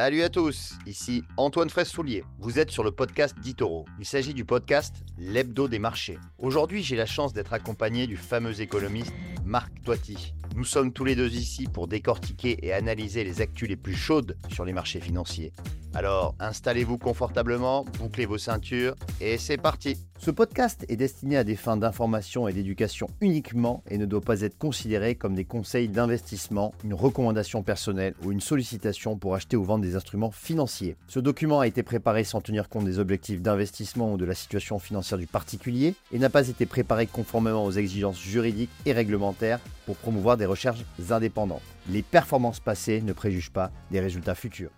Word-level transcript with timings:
Salut 0.00 0.22
à 0.22 0.28
tous, 0.28 0.74
ici 0.86 1.24
Antoine 1.36 1.70
Fraisse-Soulier. 1.70 2.22
Vous 2.38 2.60
êtes 2.60 2.70
sur 2.70 2.84
le 2.84 2.92
podcast 2.92 3.36
d'Itoro. 3.40 3.84
Il 3.98 4.04
s'agit 4.04 4.32
du 4.32 4.44
podcast 4.44 4.94
L'Hebdo 5.18 5.66
des 5.66 5.80
marchés. 5.80 6.20
Aujourd'hui, 6.38 6.84
j'ai 6.84 6.94
la 6.94 7.04
chance 7.04 7.32
d'être 7.32 7.52
accompagné 7.52 8.06
du 8.06 8.16
fameux 8.16 8.60
économiste 8.60 9.12
Marc 9.48 9.82
Toiti. 9.82 10.34
Nous 10.56 10.64
sommes 10.64 10.92
tous 10.92 11.04
les 11.04 11.16
deux 11.16 11.32
ici 11.32 11.66
pour 11.66 11.88
décortiquer 11.88 12.58
et 12.66 12.74
analyser 12.74 13.24
les 13.24 13.40
actus 13.40 13.66
les 13.66 13.76
plus 13.76 13.94
chaudes 13.94 14.36
sur 14.52 14.66
les 14.66 14.74
marchés 14.74 15.00
financiers. 15.00 15.52
Alors, 15.94 16.34
installez-vous 16.38 16.98
confortablement, 16.98 17.86
bouclez 17.98 18.26
vos 18.26 18.36
ceintures 18.36 18.94
et 19.20 19.38
c'est 19.38 19.56
parti. 19.56 19.96
Ce 20.18 20.32
podcast 20.32 20.84
est 20.88 20.96
destiné 20.96 21.36
à 21.36 21.44
des 21.44 21.54
fins 21.54 21.76
d'information 21.76 22.48
et 22.48 22.52
d'éducation 22.52 23.06
uniquement 23.20 23.84
et 23.88 23.98
ne 23.98 24.04
doit 24.04 24.20
pas 24.20 24.40
être 24.40 24.58
considéré 24.58 25.14
comme 25.14 25.36
des 25.36 25.44
conseils 25.44 25.88
d'investissement, 25.88 26.74
une 26.84 26.92
recommandation 26.92 27.62
personnelle 27.62 28.14
ou 28.24 28.32
une 28.32 28.40
sollicitation 28.40 29.16
pour 29.16 29.36
acheter 29.36 29.56
ou 29.56 29.62
vendre 29.62 29.84
des 29.84 29.94
instruments 29.94 30.32
financiers. 30.32 30.96
Ce 31.06 31.20
document 31.20 31.60
a 31.60 31.68
été 31.68 31.84
préparé 31.84 32.24
sans 32.24 32.40
tenir 32.40 32.68
compte 32.68 32.84
des 32.84 32.98
objectifs 32.98 33.40
d'investissement 33.40 34.12
ou 34.12 34.16
de 34.16 34.24
la 34.24 34.34
situation 34.34 34.80
financière 34.80 35.18
du 35.18 35.28
particulier 35.28 35.94
et 36.12 36.18
n'a 36.18 36.30
pas 36.30 36.48
été 36.48 36.66
préparé 36.66 37.06
conformément 37.06 37.64
aux 37.64 37.72
exigences 37.72 38.20
juridiques 38.20 38.70
et 38.86 38.92
réglementaires 38.92 39.37
pour 39.86 39.96
promouvoir 39.96 40.36
des 40.36 40.46
recherches 40.46 40.84
indépendantes. 41.10 41.62
Les 41.90 42.02
performances 42.02 42.60
passées 42.60 43.00
ne 43.02 43.12
préjugent 43.12 43.52
pas 43.52 43.70
des 43.90 44.00
résultats 44.00 44.34
futurs. 44.34 44.70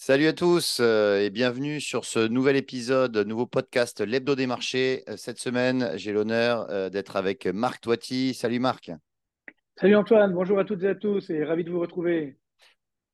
Salut 0.00 0.28
à 0.28 0.32
tous 0.32 0.78
euh, 0.80 1.18
et 1.18 1.28
bienvenue 1.28 1.80
sur 1.80 2.04
ce 2.04 2.28
nouvel 2.28 2.54
épisode, 2.54 3.16
nouveau 3.26 3.46
podcast 3.46 4.00
L'Hebdo 4.00 4.36
des 4.36 4.46
marchés. 4.46 5.02
Euh, 5.08 5.16
cette 5.16 5.40
semaine, 5.40 5.90
j'ai 5.96 6.12
l'honneur 6.12 6.70
euh, 6.70 6.88
d'être 6.88 7.16
avec 7.16 7.46
Marc 7.46 7.80
Toiti. 7.80 8.32
Salut 8.32 8.60
Marc. 8.60 8.92
Salut 9.74 9.96
Antoine, 9.96 10.32
bonjour 10.32 10.60
à 10.60 10.64
toutes 10.64 10.84
et 10.84 10.88
à 10.88 10.94
tous 10.94 11.30
et 11.30 11.42
ravi 11.44 11.64
de 11.64 11.70
vous 11.70 11.80
retrouver. 11.80 12.36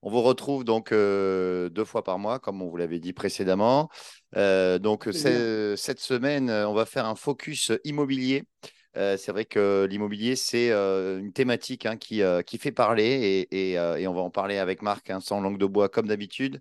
On 0.03 0.11
vous 0.11 0.21
retrouve 0.21 0.65
donc 0.65 0.91
deux 0.91 1.85
fois 1.87 2.05
par 2.05 2.19
mois, 2.19 2.39
comme 2.39 2.61
on 2.61 2.69
vous 2.69 2.77
l'avait 2.77 3.01
dit 3.01 3.15
précédemment. 3.15 3.89
donc 4.35 5.09
cette 5.11 6.01
semaine, 6.01 6.51
on 6.51 6.75
va 6.75 6.85
faire 6.85 7.07
un 7.07 7.15
focus 7.15 7.73
immobilier. 7.85 8.45
C'est 8.95 9.29
vrai 9.29 9.45
que 9.45 9.87
l'immobilier, 9.91 10.37
c'est 10.37 10.71
une 10.71 11.33
thématique 11.33 11.87
hein, 11.87 11.97
qui, 11.97 12.23
qui, 12.47 12.59
fait 12.59 12.73
parler 12.73 13.47
et, 13.51 13.73
et, 13.73 14.07
on 14.09 14.15
va 14.15 14.21
en 14.21 14.31
parler 14.31 14.59
avec 14.59 14.83
Marc 14.83 15.11
hein, 15.11 15.21
sans 15.21 15.41
langue 15.41 15.59
de 15.59 15.67
bois 15.67 15.89
comme 15.89 16.07
d'habitude. 16.07 16.61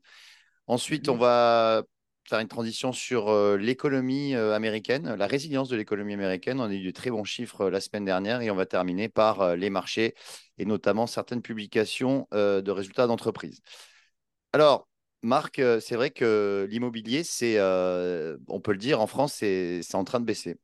Ensuite, 0.68 1.10
on 1.10 1.18
va 1.18 1.84
faire 2.28 2.40
une 2.40 2.48
transition 2.48 2.94
sur 2.94 3.58
l'économie 3.58 4.34
américaine, 4.36 5.14
la 5.16 5.28
résilience 5.28 5.70
de 5.70 5.76
l'économie 5.76 6.14
américaine. 6.14 6.60
On 6.60 6.70
a 6.70 6.74
eu 6.74 6.86
de 6.86 6.92
très 6.92 7.12
bons 7.12 7.26
chiffres 7.26 7.70
la 7.70 7.82
semaine 7.82 8.06
dernière 8.06 8.42
et 8.42 8.50
on 8.50 8.56
va 8.56 8.66
terminer 8.66 9.10
par 9.10 9.56
les 9.56 9.70
marchés 9.70 10.16
et 10.58 10.66
notamment 10.66 11.06
certaines 11.06 11.42
publications 11.42 12.28
de 12.32 12.72
résultats 12.72 13.08
d'entreprise. 13.08 13.62
Alors, 14.54 14.88
Marc, 15.22 15.62
c'est 15.82 15.96
vrai 15.96 16.12
que 16.12 16.68
l'immobilier, 16.70 17.24
c'est, 17.24 17.60
on 17.60 18.62
peut 18.62 18.72
le 18.72 18.78
dire, 18.78 19.02
en 19.02 19.08
France, 19.08 19.34
c'est 19.36 19.96
en 19.96 20.04
train 20.04 20.20
de 20.20 20.26
baisser. 20.26 20.58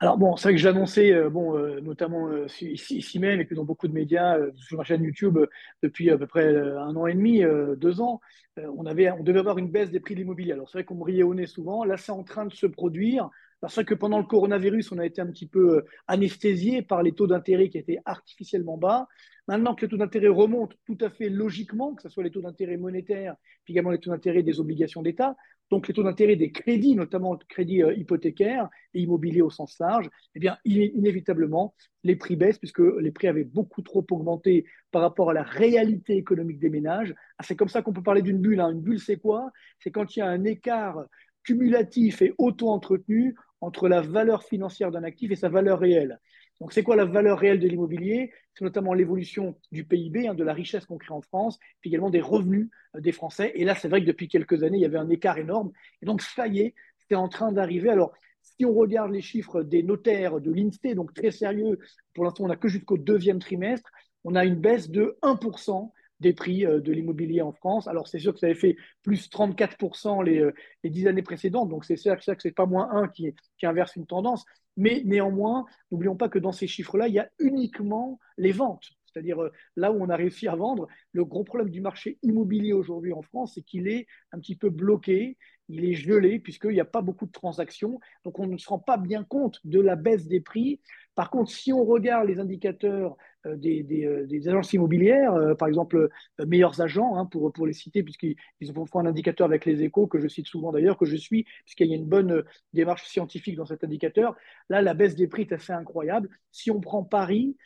Alors 0.00 0.18
bon, 0.18 0.36
c'est 0.36 0.48
vrai 0.48 0.54
que 0.54 0.60
j'ai 0.60 0.68
annoncé, 0.68 1.12
euh, 1.12 1.30
bon, 1.30 1.56
euh, 1.56 1.80
notamment 1.80 2.28
euh, 2.28 2.46
ici, 2.60 3.18
même 3.18 3.40
et 3.40 3.44
puis 3.44 3.56
dans 3.56 3.64
beaucoup 3.64 3.88
de 3.88 3.92
médias 3.92 4.38
sur 4.56 4.78
ma 4.78 4.84
chaîne 4.84 5.02
YouTube 5.02 5.38
depuis 5.82 6.10
à 6.10 6.18
peu 6.18 6.26
près 6.26 6.56
un 6.56 6.94
an 6.96 7.06
et 7.06 7.14
demi, 7.14 7.42
deux 7.76 8.00
ans, 8.00 8.20
on 8.56 8.82
devait 8.82 9.38
avoir 9.38 9.58
une 9.58 9.70
baisse 9.70 9.90
des 9.90 10.00
prix 10.00 10.14
de 10.14 10.20
l'immobilier. 10.20 10.52
Alors 10.52 10.68
c'est 10.68 10.78
vrai 10.78 10.84
qu'on 10.84 10.94
me 10.94 11.22
au 11.22 11.34
nez 11.34 11.46
souvent. 11.46 11.84
Là, 11.84 11.96
c'est 11.96 12.12
en 12.12 12.24
train 12.24 12.46
de 12.46 12.52
se 12.52 12.66
produire. 12.66 13.28
C'est 13.62 13.74
vrai 13.74 13.84
que 13.84 13.94
pendant 13.94 14.18
le 14.18 14.24
coronavirus, 14.24 14.92
on 14.92 14.98
a 14.98 15.06
été 15.06 15.20
un 15.20 15.26
petit 15.26 15.48
peu 15.48 15.84
anesthésié 16.06 16.82
par 16.82 17.02
les 17.02 17.12
taux 17.12 17.26
d'intérêt 17.26 17.68
qui 17.68 17.78
étaient 17.78 17.98
artificiellement 18.04 18.76
bas. 18.76 19.08
Maintenant 19.48 19.74
que 19.74 19.82
les 19.82 19.88
taux 19.88 19.96
d'intérêt 19.96 20.28
remontent 20.28 20.76
tout 20.84 20.98
à 21.00 21.10
fait 21.10 21.28
logiquement, 21.28 21.94
que 21.94 22.02
ce 22.02 22.08
soit 22.08 22.22
les 22.22 22.30
taux 22.30 22.42
d'intérêt 22.42 22.76
monétaires, 22.76 23.34
puis 23.64 23.72
également 23.72 23.90
les 23.90 23.98
taux 23.98 24.10
d'intérêt 24.10 24.42
des 24.42 24.60
obligations 24.60 25.02
d'État, 25.02 25.36
donc 25.70 25.88
les 25.88 25.94
taux 25.94 26.02
d'intérêt 26.02 26.36
des 26.36 26.50
crédits, 26.50 26.94
notamment 26.94 27.32
le 27.32 27.38
crédit 27.48 27.82
euh, 27.82 27.94
hypothécaire 27.94 28.68
et 28.94 29.00
immobilier 29.00 29.42
au 29.42 29.50
sens 29.50 29.78
large, 29.78 30.08
eh 30.34 30.40
bien, 30.40 30.56
inévitablement, 30.64 31.74
les 32.04 32.16
prix 32.16 32.36
baissent 32.36 32.58
puisque 32.58 32.80
les 32.80 33.10
prix 33.10 33.28
avaient 33.28 33.44
beaucoup 33.44 33.82
trop 33.82 34.06
augmenté 34.10 34.64
par 34.90 35.02
rapport 35.02 35.30
à 35.30 35.34
la 35.34 35.42
réalité 35.42 36.16
économique 36.16 36.58
des 36.58 36.70
ménages. 36.70 37.14
Ah, 37.38 37.42
c'est 37.42 37.56
comme 37.56 37.68
ça 37.68 37.82
qu'on 37.82 37.92
peut 37.92 38.02
parler 38.02 38.22
d'une 38.22 38.38
bulle. 38.38 38.60
Hein. 38.60 38.70
Une 38.70 38.80
bulle, 38.80 39.00
c'est 39.00 39.18
quoi? 39.18 39.50
C'est 39.78 39.90
quand 39.90 40.16
il 40.16 40.20
y 40.20 40.22
a 40.22 40.28
un 40.28 40.44
écart 40.44 41.04
cumulatif 41.44 42.22
et 42.22 42.34
auto-entretenu 42.38 43.34
entre 43.60 43.88
la 43.88 44.00
valeur 44.00 44.44
financière 44.44 44.90
d'un 44.90 45.02
actif 45.02 45.30
et 45.30 45.36
sa 45.36 45.48
valeur 45.48 45.80
réelle. 45.80 46.20
Donc, 46.60 46.72
c'est 46.72 46.82
quoi 46.82 46.96
la 46.96 47.04
valeur 47.04 47.38
réelle 47.38 47.60
de 47.60 47.68
l'immobilier? 47.68 48.32
C'est 48.54 48.64
notamment 48.64 48.92
l'évolution 48.92 49.56
du 49.70 49.84
PIB, 49.84 50.28
hein, 50.28 50.34
de 50.34 50.42
la 50.42 50.52
richesse 50.52 50.86
qu'on 50.86 50.98
crée 50.98 51.14
en 51.14 51.22
France, 51.22 51.58
puis 51.80 51.90
également 51.90 52.10
des 52.10 52.20
revenus 52.20 52.68
euh, 52.96 53.00
des 53.00 53.12
Français. 53.12 53.52
Et 53.54 53.64
là, 53.64 53.74
c'est 53.74 53.88
vrai 53.88 54.00
que 54.00 54.06
depuis 54.06 54.28
quelques 54.28 54.62
années, 54.62 54.78
il 54.78 54.82
y 54.82 54.86
avait 54.86 54.98
un 54.98 55.08
écart 55.08 55.38
énorme. 55.38 55.70
Et 56.02 56.06
donc, 56.06 56.22
ça 56.22 56.48
y 56.48 56.60
est, 56.60 56.74
c'est 57.08 57.14
en 57.14 57.28
train 57.28 57.52
d'arriver. 57.52 57.90
Alors, 57.90 58.12
si 58.42 58.64
on 58.64 58.74
regarde 58.74 59.12
les 59.12 59.20
chiffres 59.20 59.62
des 59.62 59.82
notaires 59.82 60.40
de 60.40 60.50
l'INSTE, 60.50 60.94
donc 60.94 61.14
très 61.14 61.30
sérieux, 61.30 61.78
pour 62.14 62.24
l'instant, 62.24 62.44
on 62.44 62.48
n'a 62.48 62.56
que 62.56 62.68
jusqu'au 62.68 62.98
deuxième 62.98 63.38
trimestre, 63.38 63.90
on 64.24 64.34
a 64.34 64.44
une 64.44 64.56
baisse 64.56 64.90
de 64.90 65.16
1% 65.22 65.92
des 66.20 66.32
prix 66.32 66.66
euh, 66.66 66.80
de 66.80 66.92
l'immobilier 66.92 67.42
en 67.42 67.52
France. 67.52 67.86
Alors, 67.88 68.08
c'est 68.08 68.18
sûr 68.18 68.32
que 68.32 68.40
ça 68.40 68.46
avait 68.46 68.54
fait 68.54 68.76
plus 69.02 69.28
34% 69.30 70.24
les, 70.24 70.40
euh, 70.40 70.52
les 70.82 70.90
dix 70.90 71.06
années 71.06 71.22
précédentes, 71.22 71.68
donc 71.68 71.84
c'est 71.84 71.96
sûr 71.96 72.16
que 72.16 72.22
ce 72.24 72.48
n'est 72.48 72.52
pas 72.52 72.66
moins 72.66 72.88
1 72.92 73.08
qui, 73.08 73.34
qui 73.58 73.66
inverse 73.66 73.96
une 73.96 74.06
tendance. 74.06 74.44
Mais 74.76 75.02
néanmoins, 75.04 75.66
n'oublions 75.90 76.16
pas 76.16 76.28
que 76.28 76.38
dans 76.38 76.52
ces 76.52 76.66
chiffres-là, 76.66 77.08
il 77.08 77.14
y 77.14 77.18
a 77.18 77.28
uniquement 77.38 78.18
les 78.36 78.52
ventes. 78.52 78.90
C'est-à-dire 79.12 79.42
euh, 79.42 79.52
là 79.76 79.92
où 79.92 80.02
on 80.02 80.08
a 80.08 80.16
réussi 80.16 80.48
à 80.48 80.54
vendre, 80.54 80.86
le 81.12 81.24
gros 81.24 81.44
problème 81.44 81.70
du 81.70 81.80
marché 81.80 82.18
immobilier 82.22 82.72
aujourd'hui 82.72 83.12
en 83.12 83.22
France, 83.22 83.52
c'est 83.54 83.62
qu'il 83.62 83.88
est 83.88 84.06
un 84.32 84.38
petit 84.38 84.56
peu 84.56 84.70
bloqué, 84.70 85.36
il 85.68 85.84
est 85.84 85.94
gelé 85.94 86.38
puisqu'il 86.38 86.70
n'y 86.70 86.80
a 86.80 86.84
pas 86.84 87.02
beaucoup 87.02 87.26
de 87.26 87.32
transactions. 87.32 88.00
Donc 88.24 88.38
on 88.38 88.46
ne 88.46 88.56
se 88.56 88.68
rend 88.68 88.78
pas 88.78 88.96
bien 88.96 89.24
compte 89.24 89.60
de 89.64 89.80
la 89.80 89.96
baisse 89.96 90.26
des 90.26 90.40
prix. 90.40 90.80
Par 91.14 91.30
contre, 91.30 91.50
si 91.50 91.72
on 91.72 91.84
regarde 91.84 92.28
les 92.28 92.38
indicateurs 92.38 93.16
euh, 93.46 93.56
euh, 93.56 94.26
des, 94.26 94.48
agences 94.48 94.72
immobilières, 94.72 95.34
euh, 95.34 95.54
par 95.54 95.68
exemple 95.68 96.08
meilleurs 96.46 96.80
agents, 96.80 97.16
hein, 97.16 97.26
pour, 97.26 97.66
les 97.66 97.72
citer, 97.72 98.02
puisqu'ils 98.02 98.36
font 98.72 99.00
un 99.00 99.06
indicateur 99.06 99.46
avec 99.46 99.64
les 99.64 99.82
échos, 99.82 100.06
que 100.06 100.20
je 100.20 100.28
cite 100.28 100.46
souvent 100.46 100.72
d'ailleurs, 100.72 100.96
que 100.96 101.06
je 101.06 101.16
suis, 101.16 101.44
puisqu'il 101.64 101.88
y 101.88 101.92
a 101.92 101.96
une 101.96 102.06
bonne 102.06 102.44
démarche 102.72 103.04
scientifique 103.06 103.56
dans 103.56 103.66
cet 103.66 103.84
indicateur. 103.84 104.36
Là, 104.68 104.82
la 104.82 104.94
baisse 104.94 105.16
des 105.16 105.26
prix 105.26 105.42
est 105.42 105.52
assez 105.52 105.72
incroyable. 105.72 106.28
Si 106.52 106.70
on 106.70 106.80
prend 106.80 107.02
Paris, 107.04 107.56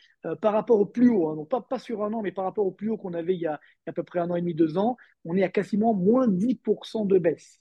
par 0.41 0.53
rapport 0.53 0.79
au 0.79 0.85
plus 0.85 1.09
haut, 1.09 1.29
hein, 1.29 1.35
non 1.35 1.45
pas, 1.45 1.61
pas 1.61 1.79
sur 1.79 2.03
un 2.03 2.13
an, 2.13 2.21
mais 2.21 2.31
par 2.31 2.45
rapport 2.45 2.65
au 2.65 2.71
plus 2.71 2.89
haut 2.89 2.97
qu'on 2.97 3.13
avait 3.13 3.35
il 3.35 3.41
y, 3.41 3.47
a, 3.47 3.59
à 3.85 3.91
peu 3.91 4.03
près 4.03 4.19
un 4.19 4.29
an 4.29 4.35
et 4.35 4.41
demi, 4.41 4.55
deux 4.55 4.77
ans, 4.77 4.97
on 5.25 5.35
est 5.35 5.43
à 5.43 5.49
quasiment 5.49 5.93
moins 5.93 6.27
10% 6.27 7.05
de 7.07 7.17
baisse. 7.19 7.59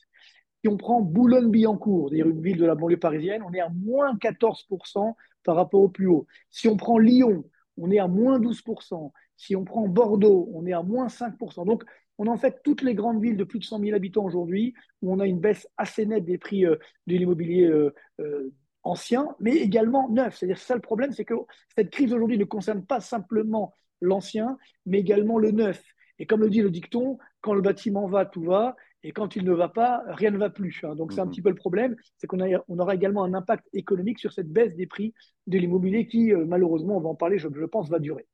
Si 0.63 0.69
on 0.69 0.77
prend 0.77 1.01
Boulogne-Billancourt, 1.01 2.09
c'est-à-dire 2.09 2.29
une 2.29 2.41
ville 2.41 2.57
de 2.57 2.65
la 2.65 2.77
banlieue 2.77 2.97
parisienne, 2.97 3.43
on 3.45 3.53
est 3.53 3.61
à 3.61 3.69
moins 3.69 4.15
14% 4.17 5.15
par 5.43 5.57
rapport 5.57 5.81
au 5.81 5.89
plus 5.89 6.07
haut. 6.07 6.27
Si 6.51 6.69
on 6.69 6.77
prend 6.77 6.99
Lyon, 6.99 7.45
on 7.77 7.91
est 7.91 7.99
à 7.99 8.07
moins 8.07 8.39
12%. 8.39 9.11
Si 9.37 9.57
on 9.57 9.65
prend 9.65 9.89
Bordeaux, 9.89 10.49
on 10.55 10.65
est 10.67 10.73
à 10.73 10.83
moins 10.83 11.09
5%. 11.09 11.67
Donc, 11.67 11.83
on 12.19 12.29
a 12.29 12.31
en 12.31 12.37
fait 12.37 12.61
toutes 12.63 12.83
les 12.83 12.95
grandes 12.95 13.21
villes 13.21 13.37
de 13.37 13.43
plus 13.43 13.59
de 13.59 13.65
100 13.65 13.81
000 13.81 13.97
habitants 13.97 14.25
aujourd'hui 14.25 14.75
où 15.01 15.13
on 15.13 15.19
a 15.19 15.27
une 15.27 15.41
baisse 15.41 15.67
assez 15.77 16.07
nette 16.07 16.25
des 16.25 16.39
prix 16.39 16.65
euh, 16.65 16.77
de 17.09 17.17
l'immobilier 17.17 17.65
euh, 17.65 17.93
euh, 18.21 18.53
ancien, 18.85 19.35
mais 19.41 19.57
également 19.57 20.09
neuf. 20.11 20.37
C'est-à-dire 20.37 20.59
ça 20.59 20.77
le 20.77 20.81
problème, 20.81 21.11
c'est 21.13 21.25
que 21.25 21.35
cette 21.75 21.91
crise 21.91 22.13
aujourd'hui 22.13 22.39
ne 22.39 22.45
concerne 22.45 22.85
pas 22.85 23.01
simplement 23.01 23.75
l'ancien, 24.01 24.59
mais 24.87 25.01
également 25.01 25.39
le 25.39 25.51
neuf. 25.51 25.83
Et 26.21 26.27
comme 26.27 26.43
le 26.43 26.51
dit 26.51 26.63
le 26.63 26.71
dicton, 26.71 27.19
quand 27.41 27.55
le 27.55 27.63
bâtiment 27.63 28.07
va, 28.07 28.27
tout 28.27 28.45
va. 28.45 28.77
Et 29.05 29.13
quand 29.13 29.37
il 29.37 29.45
ne 29.45 29.53
va 29.53 29.69
pas, 29.69 30.03
rien 30.09 30.31
ne 30.31 30.39
va 30.39 30.51
plus. 30.51 30.81
Hein. 30.85 30.95
Donc, 30.95 31.13
c'est 31.13 31.21
un 31.21 31.25
mhm. 31.25 31.31
petit 31.31 31.43
peu 31.43 31.49
le 31.49 31.57
problème. 31.57 31.97
C'est 32.19 32.27
qu'on 32.27 32.39
on 32.69 32.79
aura 32.79 32.95
également 32.95 33.25
un 33.25 33.35
impact 33.35 33.69
économique 33.73 34.19
sur 34.19 34.33
cette 34.33 34.49
baisse 34.49 34.77
des 34.77 34.87
prix 34.87 35.13
de 35.47 35.59
l'immobilier 35.59 36.07
qui, 36.07 36.33
euh, 36.33 36.45
malheureusement, 36.47 36.97
on 36.97 37.01
va 37.01 37.09
en 37.09 37.15
parler, 37.15 37.39
je, 37.39 37.49
pense, 37.49 37.89
va 37.89 37.99
durer. 37.99 38.27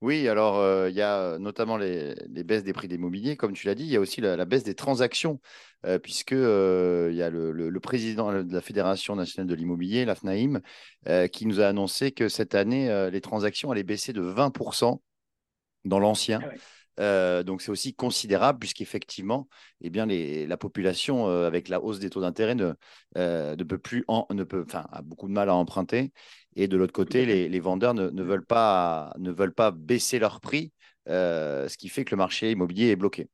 Oui, 0.00 0.26
alors 0.26 0.58
euh, 0.58 0.90
il 0.90 0.96
y 0.96 1.02
a 1.02 1.38
notamment 1.38 1.76
les, 1.76 2.16
baisses 2.28 2.64
des 2.64 2.72
prix 2.72 2.88
de 2.88 2.94
l'immobilier, 2.94 3.36
comme 3.36 3.52
tu 3.52 3.68
l'as 3.68 3.76
dit, 3.76 3.84
il 3.84 3.90
y 3.90 3.94
a 3.94 4.00
aussi 4.00 4.20
la, 4.20 4.44
baisse 4.44 4.64
des 4.64 4.74
transactions, 4.74 5.40
euh, 5.86 6.00
puisque 6.00 6.32
il 6.32 7.14
y 7.14 7.22
a 7.22 7.30
le, 7.30 7.78
président 7.80 8.42
de 8.42 8.52
la 8.52 8.60
Fédération 8.60 9.14
nationale 9.14 9.46
de 9.46 9.54
l'immobilier, 9.54 10.04
la 10.04 10.16
FNAIM, 10.16 10.60
qui 11.30 11.46
nous 11.46 11.60
a 11.60 11.66
annoncé 11.66 12.10
que 12.10 12.28
cette 12.28 12.56
année, 12.56 13.08
les 13.12 13.20
transactions 13.20 13.70
allaient 13.70 13.84
baisser 13.84 14.12
de 14.12 14.22
20% 14.22 15.00
dans 15.84 16.00
l'ancien. 16.00 16.40
Ah 16.42 16.52
euh, 17.00 17.42
donc 17.42 17.62
c'est 17.62 17.70
aussi 17.70 17.94
considérable 17.94 18.58
puisqu'effectivement, 18.58 19.48
eh 19.80 19.90
la 20.46 20.56
population 20.56 21.28
euh, 21.28 21.46
avec 21.46 21.68
la 21.68 21.82
hausse 21.82 21.98
des 21.98 22.10
taux 22.10 22.20
d'intérêt 22.20 22.54
ne, 22.54 22.74
euh, 23.16 23.56
peut 23.56 23.78
plus, 23.78 24.04
ne 24.30 24.44
peut, 24.44 24.66
a 24.72 25.02
beaucoup 25.02 25.28
de 25.28 25.32
mal 25.32 25.48
à 25.48 25.54
emprunter. 25.54 26.12
Et 26.54 26.68
de 26.68 26.76
l'autre 26.76 26.92
côté, 26.92 27.24
les, 27.26 27.60
vendeurs 27.60 27.94
ne, 27.94 28.22
veulent 28.22 28.44
pas, 28.44 29.14
ne 29.18 29.30
veulent 29.30 29.54
pas 29.54 29.70
baisser 29.70 30.18
leur 30.18 30.40
prix, 30.40 30.72
ce 31.06 31.76
qui 31.76 31.88
fait 31.88 32.04
que 32.04 32.10
le 32.10 32.18
marché 32.18 32.50
immobilier 32.52 32.90
est 32.90 32.96
bloqué. 32.96 33.28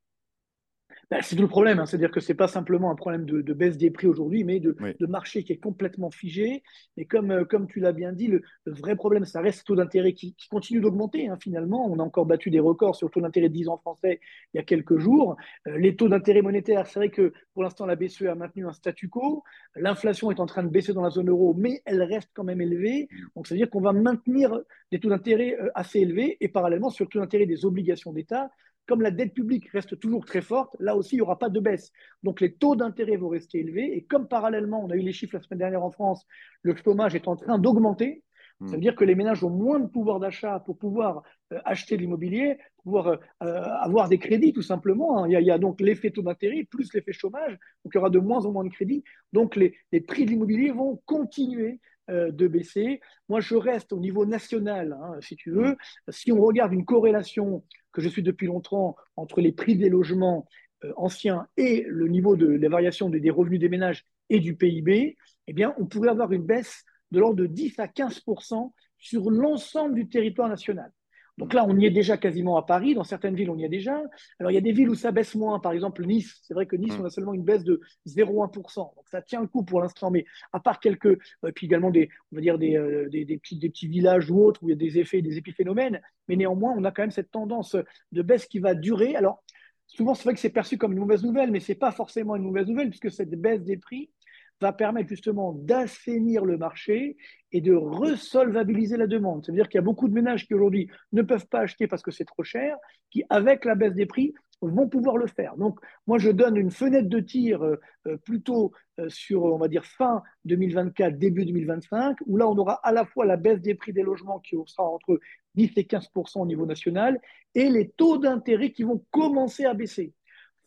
Bah, 1.10 1.22
c'est 1.22 1.36
tout 1.36 1.42
le 1.42 1.48
problème, 1.48 1.78
hein. 1.78 1.86
c'est-à-dire 1.86 2.10
que 2.10 2.20
ce 2.20 2.30
n'est 2.30 2.36
pas 2.36 2.48
simplement 2.48 2.90
un 2.90 2.94
problème 2.94 3.24
de, 3.24 3.52
baisse 3.54 3.78
des 3.78 3.90
prix 3.90 4.06
aujourd'hui, 4.06 4.44
mais 4.44 4.60
de, 4.60 4.76
marché 5.06 5.42
qui 5.42 5.54
est 5.54 5.58
complètement 5.58 6.10
figé. 6.10 6.62
Et 6.98 7.06
comme, 7.06 7.30
euh, 7.30 7.44
comme 7.46 7.66
tu 7.66 7.80
l'as 7.80 7.92
bien 7.92 8.12
dit, 8.12 8.26
le, 8.26 8.42
vrai 8.66 8.94
problème, 8.94 9.24
ça 9.24 9.40
reste 9.40 9.60
le 9.60 9.64
taux 9.64 9.76
d'intérêt 9.76 10.12
qui, 10.12 10.36
continue 10.50 10.80
d'augmenter. 10.80 11.28
Hein, 11.28 11.38
finalement, 11.40 11.90
on 11.90 11.98
a 11.98 12.02
encore 12.02 12.26
battu 12.26 12.50
des 12.50 12.60
records 12.60 12.94
sur 12.94 13.06
le 13.06 13.10
taux 13.10 13.22
d'intérêt 13.22 13.48
de 13.48 13.54
10 13.54 13.68
ans 13.68 13.78
français 13.78 14.20
il 14.52 14.58
y 14.58 14.60
a 14.60 14.62
quelques 14.62 14.98
jours. 14.98 15.36
Euh, 15.66 15.78
les 15.78 15.96
taux 15.96 16.10
d'intérêt 16.10 16.42
monétaires, 16.42 16.86
c'est 16.86 16.98
vrai 16.98 17.08
que 17.08 17.32
pour 17.54 17.62
l'instant, 17.62 17.86
la 17.86 17.96
BCE 17.96 18.24
a 18.24 18.34
maintenu 18.34 18.66
un 18.66 18.74
statu 18.74 19.08
quo. 19.08 19.44
L'inflation 19.76 20.30
est 20.30 20.40
en 20.40 20.46
train 20.46 20.62
de 20.62 20.68
baisser 20.68 20.92
dans 20.92 21.02
la 21.02 21.10
zone 21.10 21.30
euro, 21.30 21.54
mais 21.56 21.80
elle 21.86 22.02
reste 22.02 22.30
quand 22.34 22.44
même 22.44 22.60
élevée. 22.60 23.08
Donc, 23.34 23.46
ça 23.46 23.54
veut 23.54 23.58
dire 23.58 23.70
qu'on 23.70 23.80
va 23.80 23.94
maintenir 23.94 24.60
des 24.92 25.00
taux 25.00 25.08
d'intérêt 25.08 25.56
euh, 25.58 25.70
assez 25.74 26.00
élevés 26.00 26.36
et 26.42 26.48
parallèlement 26.48 26.90
sur 26.90 27.06
le 27.06 27.08
taux 27.08 27.20
d'intérêt 27.20 27.46
des 27.46 27.64
obligations 27.64 28.12
d'État 28.12 28.50
comme 28.88 29.02
la 29.02 29.10
dette 29.10 29.34
publique 29.34 29.68
reste 29.68 30.00
toujours 30.00 30.24
très 30.24 30.40
forte, 30.40 30.74
là 30.80 30.96
aussi, 30.96 31.16
il 31.16 31.18
n'y 31.18 31.22
aura 31.22 31.38
pas 31.38 31.50
de 31.50 31.60
baisse. 31.60 31.92
Donc 32.22 32.40
les 32.40 32.54
taux 32.54 32.74
d'intérêt 32.74 33.16
vont 33.16 33.28
rester 33.28 33.60
élevés. 33.60 33.94
Et 33.94 34.02
comme 34.02 34.26
parallèlement, 34.26 34.82
on 34.82 34.90
a 34.90 34.96
eu 34.96 35.02
les 35.02 35.12
chiffres 35.12 35.36
la 35.36 35.42
semaine 35.42 35.58
dernière 35.58 35.84
en 35.84 35.90
France, 35.90 36.26
le 36.62 36.74
chômage 36.74 37.14
est 37.14 37.28
en 37.28 37.36
train 37.36 37.58
d'augmenter. 37.58 38.24
Ça 38.64 38.72
veut 38.72 38.78
hmm. 38.78 38.80
dire 38.80 38.96
que 38.96 39.04
les 39.04 39.14
ménages 39.14 39.44
ont 39.44 39.50
moins 39.50 39.78
de 39.78 39.86
pouvoir 39.86 40.18
d'achat 40.18 40.58
pour 40.58 40.78
pouvoir 40.78 41.22
euh, 41.52 41.60
acheter 41.64 41.96
de 41.96 42.00
l'immobilier, 42.00 42.58
pouvoir 42.82 43.06
euh, 43.06 43.16
euh, 43.44 43.62
avoir 43.62 44.08
des 44.08 44.18
crédits 44.18 44.52
tout 44.52 44.62
simplement. 44.62 45.22
Hein. 45.22 45.28
Il, 45.28 45.46
y 45.46 45.50
a, 45.50 45.58
donc 45.58 45.80
l'effet 45.80 46.10
taux 46.10 46.22
d'intérêt 46.22 46.64
plus 46.64 46.92
l'effet 46.92 47.12
chômage, 47.12 47.52
donc 47.52 47.92
il 47.94 47.94
y 47.94 47.98
aura 47.98 48.10
de 48.10 48.18
moins 48.18 48.44
en 48.46 48.52
moins 48.52 48.64
de 48.64 48.70
crédits. 48.70 49.04
Donc 49.32 49.54
les, 49.54 49.76
les 49.92 50.00
prix 50.00 50.24
de 50.24 50.30
l'immobilier 50.30 50.72
vont 50.72 51.00
continuer 51.06 51.80
de 52.10 52.48
baisser. 52.48 53.02
Moi, 53.28 53.40
je 53.40 53.54
reste 53.54 53.92
au 53.92 53.98
niveau 53.98 54.24
national, 54.24 54.98
hein, 54.98 55.16
si 55.20 55.36
tu 55.36 55.50
veux. 55.50 55.72
Hmm. 55.72 55.76
Si 56.08 56.32
on 56.32 56.40
regarde 56.40 56.72
une 56.72 56.86
corrélation 56.86 57.62
que 57.98 58.04
je 58.04 58.08
suis 58.08 58.22
depuis 58.22 58.46
longtemps 58.46 58.94
entre 59.16 59.40
les 59.40 59.50
prix 59.50 59.74
des 59.74 59.88
logements 59.88 60.46
euh, 60.84 60.92
anciens 60.96 61.48
et 61.56 61.84
le 61.88 62.06
niveau 62.06 62.36
de 62.36 62.46
la 62.46 62.68
variation 62.68 63.10
des, 63.10 63.28
revenus 63.28 63.58
des 63.58 63.68
ménages 63.68 64.06
et 64.30 64.38
du 64.38 64.54
PIB, 64.54 65.16
eh 65.48 65.52
bien, 65.52 65.74
on 65.78 65.86
pourrait 65.86 66.10
avoir 66.10 66.30
une 66.30 66.44
baisse 66.44 66.84
de 67.10 67.18
l'ordre 67.18 67.34
de 67.34 67.46
10 67.46 67.80
à 67.80 67.88
15% 67.88 68.70
sur 68.98 69.30
l'ensemble 69.32 69.96
du 69.96 70.08
territoire 70.08 70.48
national. 70.48 70.92
Donc 71.38 71.54
là, 71.54 71.64
on 71.66 71.78
y 71.78 71.86
est 71.86 71.90
déjà 71.90 72.16
quasiment 72.16 72.56
à 72.56 72.66
Paris. 72.66 72.94
Dans 72.94 73.04
certaines 73.04 73.36
villes, 73.36 73.48
on 73.48 73.56
y 73.56 73.64
est 73.64 73.68
déjà. 73.68 74.02
Alors, 74.40 74.50
il 74.50 74.54
y 74.54 74.58
a 74.58 74.60
des 74.60 74.72
villes 74.72 74.90
où 74.90 74.96
ça 74.96 75.12
baisse 75.12 75.36
moins. 75.36 75.60
Par 75.60 75.72
exemple, 75.72 76.04
Nice. 76.04 76.40
C'est 76.42 76.52
vrai 76.52 76.66
que 76.66 76.74
Nice, 76.74 76.98
mm. 76.98 77.00
on 77.00 77.04
a 77.04 77.10
seulement 77.10 77.32
une 77.32 77.44
baisse 77.44 77.62
de 77.62 77.80
0,1%. 78.08 78.74
Donc, 78.76 79.08
ça 79.08 79.22
tient 79.22 79.40
le 79.40 79.46
coup 79.46 79.64
pour 79.64 79.80
l'instant. 79.80 80.10
Mais 80.10 80.24
à 80.52 80.58
part 80.58 80.80
quelques, 80.80 81.06
euh, 81.06 81.52
puis 81.54 81.66
également 81.66 81.90
des, 81.90 82.10
on 82.32 82.36
va 82.36 82.42
dire 82.42 82.58
des, 82.58 82.76
euh, 82.76 83.08
des, 83.08 83.24
petits, 83.38 83.56
des 83.56 83.70
petits 83.70 83.86
villages 83.86 84.28
ou 84.30 84.44
autres 84.44 84.64
où 84.64 84.68
il 84.68 84.72
y 84.72 84.74
a 84.74 84.76
des 84.76 84.98
effets, 84.98 85.22
des 85.22 85.38
épiphénomènes. 85.38 86.00
Mais 86.26 86.34
néanmoins, 86.34 86.74
on 86.76 86.82
a 86.82 86.90
quand 86.90 87.02
même 87.02 87.12
cette 87.12 87.30
tendance 87.30 87.76
de 88.10 88.22
baisse 88.22 88.46
qui 88.46 88.58
va 88.58 88.74
durer. 88.74 89.14
Alors, 89.14 89.44
souvent, 89.86 90.14
c'est 90.14 90.24
vrai 90.24 90.34
que 90.34 90.40
c'est 90.40 90.50
perçu 90.50 90.76
comme 90.76 90.92
une 90.92 90.98
mauvaise 90.98 91.22
nouvelle, 91.22 91.52
mais 91.52 91.60
ce 91.60 91.70
n'est 91.70 91.78
pas 91.78 91.92
forcément 91.92 92.34
une 92.34 92.42
mauvaise 92.42 92.66
nouvelle 92.66 92.90
puisque 92.90 93.12
cette 93.12 93.30
baisse 93.30 93.62
des 93.62 93.76
prix 93.76 94.10
va 94.60 94.72
permettre 94.72 95.08
justement 95.08 95.52
d'assainir 95.52 96.44
le 96.44 96.58
marché 96.58 97.16
et 97.52 97.60
de 97.60 97.74
resolvabiliser 97.74 98.96
la 98.96 99.06
demande. 99.06 99.44
Ça 99.44 99.52
veut 99.52 99.56
dire 99.56 99.68
qu'il 99.68 99.78
y 99.78 99.82
a 99.82 99.82
beaucoup 99.82 100.08
de 100.08 100.14
ménages 100.14 100.46
qui 100.46 100.54
aujourd'hui 100.54 100.88
ne 101.12 101.22
peuvent 101.22 101.46
pas 101.46 101.60
acheter 101.60 101.86
parce 101.86 102.02
que 102.02 102.10
c'est 102.10 102.24
trop 102.24 102.42
cher, 102.42 102.76
qui 103.10 103.24
avec 103.30 103.64
la 103.64 103.74
baisse 103.74 103.94
des 103.94 104.06
prix 104.06 104.34
vont 104.60 104.88
pouvoir 104.88 105.16
le 105.16 105.26
faire. 105.26 105.56
Donc 105.56 105.78
moi 106.06 106.18
je 106.18 106.30
donne 106.30 106.56
une 106.56 106.70
fenêtre 106.70 107.08
de 107.08 107.20
tir 107.20 107.62
euh, 107.62 107.76
euh, 108.06 108.16
plutôt 108.16 108.72
euh, 108.98 109.08
sur 109.08 109.44
on 109.44 109.58
va 109.58 109.68
dire 109.68 109.84
fin 109.84 110.22
2024 110.46 111.16
début 111.16 111.44
2025 111.44 112.16
où 112.26 112.36
là 112.36 112.48
on 112.48 112.56
aura 112.58 112.74
à 112.82 112.92
la 112.92 113.04
fois 113.04 113.24
la 113.24 113.36
baisse 113.36 113.60
des 113.60 113.74
prix 113.74 113.92
des 113.92 114.02
logements 114.02 114.40
qui 114.40 114.56
sera 114.66 114.88
entre 114.88 115.20
10 115.54 115.72
et 115.76 115.82
15% 115.84 116.40
au 116.40 116.46
niveau 116.46 116.66
national 116.66 117.20
et 117.54 117.70
les 117.70 117.90
taux 117.90 118.18
d'intérêt 118.18 118.72
qui 118.72 118.82
vont 118.82 119.04
commencer 119.12 119.64
à 119.64 119.74
baisser 119.74 120.12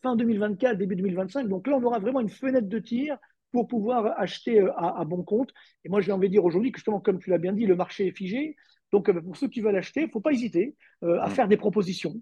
fin 0.02 0.16
2024 0.16 0.78
début 0.78 0.96
2025. 0.96 1.48
Donc 1.48 1.66
là 1.66 1.76
on 1.76 1.82
aura 1.82 1.98
vraiment 1.98 2.20
une 2.20 2.30
fenêtre 2.30 2.68
de 2.68 2.78
tir 2.78 3.18
pour 3.52 3.68
pouvoir 3.68 4.18
acheter 4.18 4.60
euh, 4.60 4.72
à, 4.76 5.04
bon 5.04 5.22
compte. 5.22 5.52
Et 5.84 5.88
moi, 5.88 6.00
j'ai 6.00 6.10
envie 6.10 6.28
de 6.28 6.32
dire 6.32 6.44
aujourd'hui 6.44 6.72
que 6.72 6.78
justement, 6.78 7.00
comme 7.00 7.18
tu 7.18 7.30
l'as 7.30 7.38
bien 7.38 7.52
dit, 7.52 7.66
le 7.66 7.76
marché 7.76 8.08
est 8.08 8.16
figé. 8.16 8.56
Donc, 8.90 9.08
euh, 9.08 9.20
pour 9.20 9.36
ceux 9.36 9.48
qui 9.48 9.60
veulent 9.60 9.76
acheter, 9.76 10.00
il 10.00 10.06
ne 10.06 10.10
faut 10.10 10.20
pas 10.20 10.32
hésiter 10.32 10.74
euh, 11.04 11.20
à 11.20 11.28
mm. 11.28 11.30
faire 11.30 11.48
des 11.48 11.56
propositions 11.56 12.14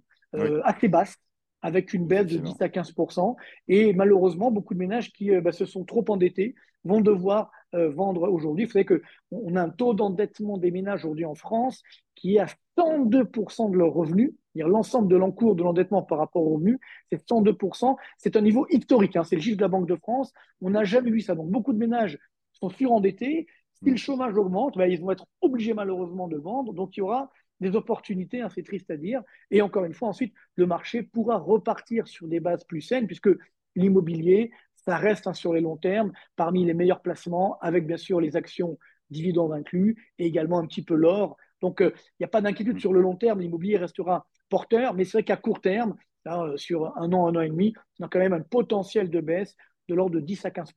assez 0.62 0.87
basses 0.87 1.17
avec 1.61 1.93
une 1.93 2.06
baisse 2.06 2.27
de 2.27 2.38
10 2.38 2.55
à 2.61 2.69
15% 2.69 3.35
Et 3.67 3.93
malheureusement, 3.94 4.53
beaucoup 4.53 4.75
de 4.75 4.79
ménages 4.79 5.12
qui 5.12 5.32
bah, 5.41 5.50
se 5.50 5.67
sont 5.67 5.85
trop 5.85 6.05
endettés 6.09 6.55
vont 6.85 7.00
devoir 7.00 7.50
vendre 7.72 8.31
aujourd'hui. 8.31 8.64
Vous 8.64 8.72
savez 8.72 8.84
qu'on 8.84 9.56
a 9.56 9.62
un 9.62 9.70
taux 9.70 9.94
d'endettement 9.94 10.58
des 10.58 10.70
ménages 10.70 11.05
aujourd'hui 11.05 11.25
en 11.25 11.34
France 11.34 11.82
qui 12.14 12.37
est 12.37 12.40
à 12.40 12.46
102% 12.76 13.70
de 13.70 13.76
leurs 13.76 13.93
revenus 13.93 14.32
l'ensemble 14.55 15.08
de 15.08 15.17
l'encours 15.17 15.55
de 15.55 15.62
l'endettement 15.62 16.02
par 16.02 16.19
rapport 16.19 16.43
au 16.43 16.55
revenu, 16.55 16.78
c'est 17.11 17.25
102%. 17.25 17.96
C'est 18.19 18.37
un 18.37 18.40
niveau 18.40 18.67
historique, 18.70 19.17
hein. 19.17 19.25
c'est 19.25 19.37
le 19.37 19.43
chiffre 19.43 19.56
de 19.56 19.62
la 19.62 19.69
Banque 19.69 19.88
de 19.88 19.96
France. 19.96 20.32
On 20.61 20.70
n'a 20.70 20.84
jamais 20.84 21.11
vu 21.11 21.20
ça. 21.20 21.34
Donc 21.34 21.50
beaucoup 21.50 21.72
de 21.72 21.78
ménages 21.78 22.19
sont 22.52 22.70
surendettés. 22.70 23.46
Si 23.82 23.90
le 23.90 23.96
chômage 23.96 24.37
augmente, 24.37 24.76
ben, 24.76 24.87
ils 24.87 25.00
vont 25.00 25.11
être 25.11 25.26
obligés 25.40 25.75
malheureusement 25.75 26.28
de 26.28 26.37
vendre. 26.37 26.73
Donc 26.73 26.96
il 26.96 27.00
y 27.00 27.02
aura 27.02 27.31
des 27.61 27.76
opportunités, 27.76 28.40
hein, 28.40 28.49
c'est 28.55 28.62
triste 28.62 28.90
à 28.90 28.96
dire. 28.96 29.23
Et 29.50 29.62
encore 29.62 29.84
une 29.84 29.94
fois, 29.94 30.08
ensuite, 30.08 30.34
le 30.56 30.66
marché 30.66 31.02
pourra 31.02 31.38
repartir 31.38 32.08
sur 32.08 32.26
des 32.26 32.40
bases 32.40 32.64
plus 32.64 32.81
saines, 32.81 33.06
puisque 33.06 33.31
l'immobilier, 33.76 34.50
ça 34.85 34.97
reste 34.97 35.27
hein, 35.27 35.35
sur 35.35 35.53
les 35.53 35.61
longs 35.61 35.77
termes 35.77 36.12
parmi 36.37 36.65
les 36.65 36.75
meilleurs 36.75 37.03
placements, 37.03 37.59
avec 37.61 37.87
bien 37.87 37.97
sûr 37.97 38.21
les 38.21 38.37
actions 38.37 38.79
dividendes 39.11 39.53
inclus, 39.53 40.12
et 40.19 40.27
également 40.27 40.59
un 40.59 40.67
petit 40.67 40.82
peu 40.82 40.94
l'or. 40.94 41.37
Donc, 41.61 41.82
euh, 41.82 41.93
il 41.94 42.23
n'y 42.23 42.25
a 42.25 42.29
pas 42.29 42.41
d'inquiétude 42.41 42.81
sur 42.81 42.93
le 42.93 43.00
long 43.00 43.17
terme, 43.17 43.41
l'immobilier 43.41 43.77
restera 43.77 44.27
porteur, 44.49 44.94
mais 44.94 45.05
c'est 45.05 45.19
vrai 45.19 45.25
qu'à 45.25 45.37
court 45.37 45.61
terme, 45.61 45.97
euh, 46.27 46.56
sur 46.56 46.97
un 46.97 47.12
an, 47.12 47.27
un 47.29 47.37
an 47.37 47.41
et 47.41 47.49
demi, 47.49 47.75
on 47.99 48.06
a 48.06 48.09
quand 48.09 48.19
même 48.19 48.32
un 48.32 48.41
potentiel 48.41 49.11
de 49.11 49.21
baisse 49.21 49.56
de 49.88 49.94
l'ordre 49.94 50.15
de 50.15 50.21
10 50.21 50.44
à 50.44 50.50
15 50.50 50.73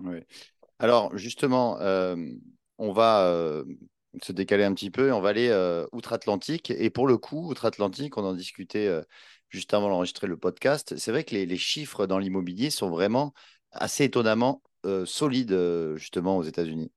oui. 0.00 0.18
Alors, 0.78 1.16
justement, 1.16 1.78
euh, 1.80 2.16
on 2.78 2.92
va 2.92 3.62
se 4.22 4.32
décaler 4.32 4.64
un 4.64 4.74
petit 4.74 4.90
peu 4.90 5.08
et 5.08 5.12
on 5.12 5.20
va 5.20 5.30
aller 5.30 5.50
outre-Atlantique. 5.92 6.70
Et 6.70 6.90
pour 6.90 7.06
le 7.06 7.16
coup, 7.16 7.48
outre-Atlantique, 7.50 8.16
on 8.18 8.24
en 8.24 8.34
discutait 8.34 8.90
juste 9.48 9.74
avant 9.74 9.88
d'enregistrer 9.88 10.26
le 10.26 10.36
podcast. 10.36 10.96
C'est 10.96 11.10
vrai 11.10 11.24
que 11.24 11.34
les, 11.34 11.46
les 11.46 11.56
chiffres 11.56 12.06
dans 12.06 12.18
l'immobilier 12.18 12.70
sont 12.70 12.90
vraiment 12.90 13.32
assez 13.72 14.04
étonnamment 14.04 14.62
solides, 15.04 15.58
justement, 15.96 16.36
aux 16.36 16.44
États-Unis 16.44 16.92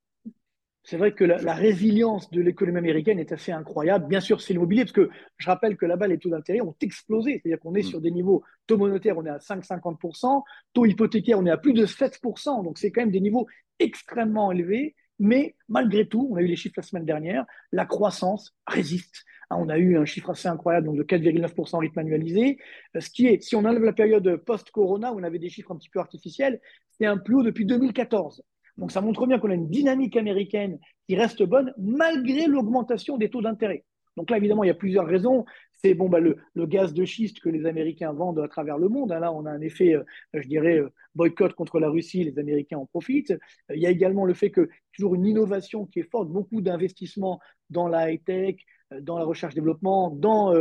c'est 0.89 0.97
vrai 0.97 1.13
que 1.13 1.23
la, 1.23 1.53
résilience 1.53 2.31
de 2.31 2.41
l'économie 2.41 2.79
américaine 2.79 3.19
est 3.19 3.31
assez 3.31 3.51
incroyable. 3.51 4.07
Bien 4.07 4.21
sûr, 4.21 4.41
c'est 4.41 4.53
l'immobilier, 4.53 4.85
parce 4.85 4.91
que 4.91 5.09
je 5.37 5.47
rappelle 5.47 5.77
que 5.77 5.85
là-bas, 5.85 6.07
les 6.07 6.17
taux 6.17 6.31
d'intérêt 6.31 6.61
ont 6.61 6.75
explosé. 6.81 7.33
C'est-à-dire 7.33 7.59
qu'on 7.59 7.75
est 7.75 7.81
mm. 7.81 7.89
sur 7.89 8.01
des 8.01 8.09
niveaux, 8.09 8.43
taux 8.65 8.77
monétaire, 8.77 9.15
on 9.15 9.23
est 9.23 9.29
à 9.29 9.37
5,50%, 9.37 10.41
taux 10.73 10.85
hypothécaire, 10.87 11.37
on 11.37 11.45
est 11.45 11.51
à 11.51 11.57
plus 11.57 11.73
de 11.73 11.85
7%. 11.85 12.63
Donc, 12.63 12.79
c'est 12.79 12.91
quand 12.91 13.01
même 13.01 13.11
des 13.11 13.19
niveaux 13.19 13.47
extrêmement 13.77 14.51
élevés. 14.51 14.95
Mais 15.19 15.55
malgré 15.67 16.07
tout, 16.07 16.29
on 16.31 16.37
a 16.37 16.41
eu 16.41 16.47
les 16.47 16.55
chiffres 16.55 16.75
la 16.77 16.83
semaine 16.83 17.05
dernière, 17.05 17.45
la 17.71 17.85
croissance 17.85 18.55
résiste. 18.65 19.25
Hein, 19.49 19.57
on 19.59 19.69
a 19.69 19.77
eu 19.77 19.97
un 19.97 20.05
chiffre 20.05 20.29
assez 20.29 20.47
incroyable, 20.47 20.87
donc 20.87 20.97
de 20.97 21.03
4,9% 21.03 21.75
en 21.75 21.79
rythme 21.79 21.99
annualisé. 21.99 22.57
Ce 22.97 23.09
qui 23.09 23.27
est, 23.27 23.41
si 23.41 23.55
on 23.55 23.65
enlève 23.65 23.83
la 23.83 23.93
période 23.93 24.37
post-corona, 24.45 25.11
où 25.13 25.19
on 25.19 25.23
avait 25.23 25.39
des 25.39 25.49
chiffres 25.49 25.71
un 25.71 25.77
petit 25.77 25.89
peu 25.89 25.99
artificiels, 25.99 26.61
c'est 26.91 27.05
un 27.05 27.17
plus 27.17 27.35
haut 27.35 27.43
depuis 27.43 27.65
2014. 27.65 28.43
Donc 28.77 28.91
ça 28.91 29.01
montre 29.01 29.27
bien 29.27 29.39
qu'on 29.39 29.51
a 29.51 29.55
une 29.55 29.69
dynamique 29.69 30.15
américaine 30.15 30.79
qui 31.07 31.15
reste 31.15 31.43
bonne 31.43 31.73
malgré 31.77 32.47
l'augmentation 32.47 33.17
des 33.17 33.29
taux 33.29 33.41
d'intérêt. 33.41 33.83
Donc 34.15 34.29
là, 34.29 34.37
évidemment, 34.37 34.63
il 34.63 34.67
y 34.67 34.71
a 34.71 34.75
plusieurs 34.75 35.05
raisons. 35.05 35.45
C'est 35.81 35.93
bon, 35.93 36.09
bah, 36.09 36.19
le, 36.19 36.35
gaz 36.65 36.93
de 36.93 37.05
schiste 37.05 37.39
que 37.39 37.47
les 37.47 37.65
Américains 37.65 38.11
vendent 38.11 38.39
à 38.39 38.47
travers 38.49 38.77
le 38.77 38.89
monde. 38.89 39.11
Hein. 39.13 39.19
là, 39.19 39.31
on 39.31 39.45
a 39.45 39.51
un 39.51 39.61
effet, 39.61 39.95
euh, 39.95 40.03
je 40.33 40.47
dirais, 40.47 40.79
euh, 40.79 40.89
boycott 41.15 41.53
contre 41.53 41.79
la 41.79 41.89
Russie. 41.89 42.23
Les 42.23 42.37
Américains 42.37 42.77
en 42.77 42.85
profitent. 42.85 43.31
Euh, 43.31 43.75
il 43.75 43.81
y 43.81 43.87
a 43.87 43.89
également 43.89 44.25
le 44.25 44.33
fait 44.33 44.51
que 44.51 44.69
toujours 44.93 45.15
une 45.15 45.25
innovation 45.25 45.85
qui 45.85 45.99
est 45.99 46.09
forte, 46.11 46.29
beaucoup 46.29 46.61
d'investissements 46.61 47.39
dans 47.69 47.87
la 47.87 48.11
high-tech, 48.11 48.57
dans 49.01 49.19
la 49.19 49.23
recherche-développement, 49.23 50.09
dans 50.09 50.51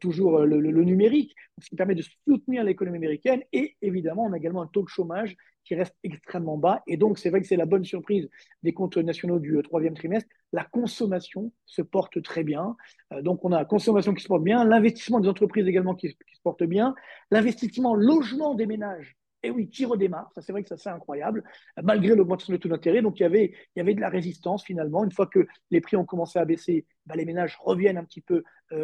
toujours 0.00 0.40
le, 0.40 0.60
le, 0.60 0.84
numérique, 0.84 1.34
ce 1.62 1.70
qui 1.70 1.76
permet 1.76 1.94
de 1.94 2.04
soutenir 2.28 2.62
l'économie 2.62 2.98
américaine. 2.98 3.42
Et 3.54 3.76
évidemment, 3.80 4.26
on 4.26 4.34
a 4.34 4.36
également 4.36 4.60
un 4.60 4.66
taux 4.66 4.82
de 4.82 4.88
chômage 4.88 5.34
qui 5.70 5.76
reste 5.76 5.94
extrêmement 6.02 6.58
bas. 6.58 6.82
Et 6.88 6.96
donc, 6.96 7.16
c'est 7.16 7.30
vrai 7.30 7.40
que 7.40 7.46
c'est 7.46 7.54
la 7.54 7.64
bonne 7.64 7.84
surprise 7.84 8.28
des 8.64 8.72
comptes 8.72 8.96
nationaux 8.96 9.38
du 9.38 9.56
euh, 9.56 9.62
troisième 9.62 9.94
trimestre. 9.94 10.28
La 10.52 10.64
consommation 10.64 11.52
se 11.64 11.80
porte 11.80 12.20
très 12.22 12.42
bien. 12.42 12.74
Euh, 13.12 13.22
donc, 13.22 13.44
on 13.44 13.52
a 13.52 13.58
la 13.58 13.64
consommation 13.64 14.12
qui 14.12 14.20
se 14.20 14.26
porte 14.26 14.42
bien, 14.42 14.64
l'investissement 14.64 15.20
des 15.20 15.28
entreprises 15.28 15.68
également 15.68 15.94
qui, 15.94 16.08
se 16.08 16.16
porte 16.42 16.64
bien, 16.64 16.96
l'investissement 17.30 17.94
logement 17.94 18.56
des 18.56 18.66
ménages 18.66 19.16
et 19.44 19.52
oui, 19.52 19.70
qui 19.70 19.84
redémarre. 19.84 20.28
Ça, 20.34 20.42
c'est 20.42 20.50
vrai 20.50 20.64
que 20.64 20.68
ça, 20.68 20.76
c'est 20.76 20.88
incroyable, 20.88 21.44
euh, 21.78 21.82
malgré 21.84 22.16
l'augmentation 22.16 22.52
de 22.52 22.58
taux 22.58 22.68
d'intérêt. 22.68 23.00
Donc, 23.00 23.20
il 23.20 23.22
y, 23.22 23.26
avait, 23.26 23.54
il 23.76 23.78
y 23.78 23.80
avait 23.80 23.94
de 23.94 24.00
la 24.00 24.08
résistance 24.08 24.64
finalement. 24.64 25.04
Une 25.04 25.12
fois 25.12 25.28
que 25.28 25.46
les 25.70 25.80
prix 25.80 25.96
ont 25.96 26.04
commencé 26.04 26.40
à 26.40 26.44
baisser, 26.44 26.84
bah, 27.06 27.14
les 27.14 27.24
ménages 27.24 27.56
reviennent 27.60 27.96
un 27.96 28.04
petit 28.04 28.22
peu 28.22 28.42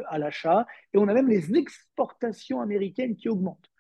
à 0.09 0.19
l'achat. 0.19 0.67
Et 0.95 0.99
on 0.99 1.09
a 1.09 1.15
même 1.15 1.29
les 1.29 1.53
exportations 1.57 2.61
américaines 2.61 3.17
qui 3.17 3.29
augmentent 3.29 3.71